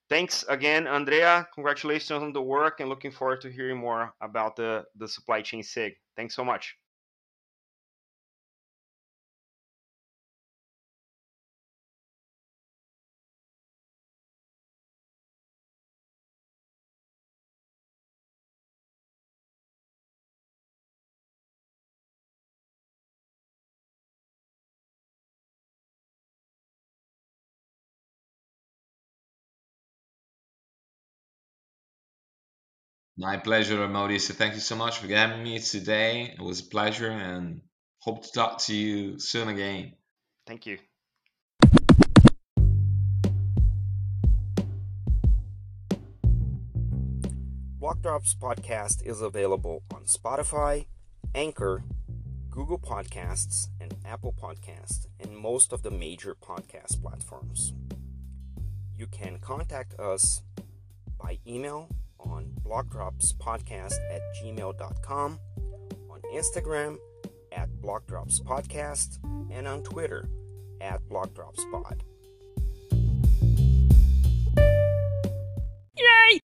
thanks 0.08 0.46
again, 0.48 0.88
Andrea. 0.88 1.50
Congratulations 1.54 2.24
on 2.24 2.32
the 2.32 2.42
work 2.42 2.80
and 2.80 2.88
looking 2.88 3.12
forward 3.12 3.42
to 3.42 3.52
hearing 3.52 3.78
more 3.78 4.14
about 4.22 4.56
the, 4.56 4.86
the 4.96 5.08
supply 5.08 5.42
chain 5.42 5.64
SIG. 5.64 5.96
Thanks 6.16 6.34
so 6.34 6.46
much. 6.46 6.79
My 33.22 33.36
pleasure, 33.36 33.86
Mauricio. 33.90 34.34
Thank 34.34 34.54
you 34.54 34.62
so 34.62 34.78
much 34.78 35.00
for 35.00 35.08
having 35.08 35.44
me 35.44 35.60
today. 35.60 36.34
It 36.34 36.42
was 36.42 36.62
a 36.62 36.64
pleasure 36.64 37.10
and 37.10 37.60
hope 38.00 38.24
to 38.24 38.32
talk 38.32 38.60
to 38.60 38.74
you 38.74 39.20
soon 39.20 39.50
again. 39.50 39.92
Thank 40.48 40.66
you. 40.66 40.78
Block 47.78 48.02
Drops 48.02 48.38
podcast 48.42 49.06
is 49.06 49.20
available 49.20 49.84
on 49.94 50.06
Spotify, 50.06 50.86
Anchor, 51.36 51.84
Google 52.50 52.80
Podcasts, 52.80 53.68
and 53.82 53.94
Apple 54.06 54.34
Podcasts, 54.42 55.08
and 55.20 55.38
most 55.38 55.74
of 55.74 55.84
the 55.84 55.92
major 55.92 56.36
podcast 56.36 57.02
platforms. 57.02 57.74
You 58.96 59.08
can 59.08 59.40
contact 59.40 60.00
us 60.00 60.42
by 61.22 61.40
email 61.46 61.90
on 62.20 62.46
blockdropspodcast 62.64 64.00
at 64.12 64.22
gmail.com, 64.42 65.40
on 66.10 66.22
Instagram 66.34 66.98
at 67.52 67.70
blockdropspodcast, 67.82 69.20
and 69.52 69.68
on 69.68 69.84
Twitter 69.84 70.30
at 70.82 71.02
blockdropspod. 71.10 72.02
Yay! 75.98 76.40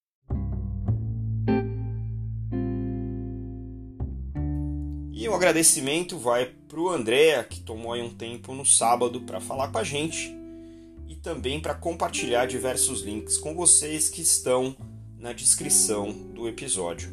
E 5.12 5.30
um 5.30 5.34
agradecimento 5.34 6.18
vai 6.18 6.46
para 6.46 6.80
o 6.80 6.90
André, 6.90 7.44
que 7.44 7.62
tomou 7.62 7.94
aí 7.94 8.02
um 8.02 8.14
tempo 8.14 8.54
no 8.54 8.66
sábado 8.66 9.22
para 9.22 9.40
falar 9.40 9.70
com 9.70 9.78
a 9.78 9.84
gente 9.84 10.36
e 11.08 11.16
também 11.16 11.60
para 11.60 11.74
compartilhar 11.74 12.46
diversos 12.46 13.02
links 13.02 13.38
com 13.38 13.56
vocês 13.56 14.10
que 14.10 14.22
estão 14.22 14.76
na 15.18 15.34
descrição 15.34 16.12
do 16.12 16.48
episódio. 16.48 17.10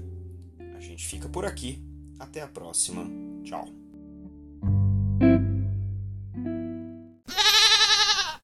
A 0.76 0.80
gente 0.80 1.06
fica 1.06 1.28
por 1.28 1.44
aqui. 1.44 1.82
Até 2.18 2.40
a 2.40 2.48
próxima. 2.48 3.04
Tchau. 3.44 3.81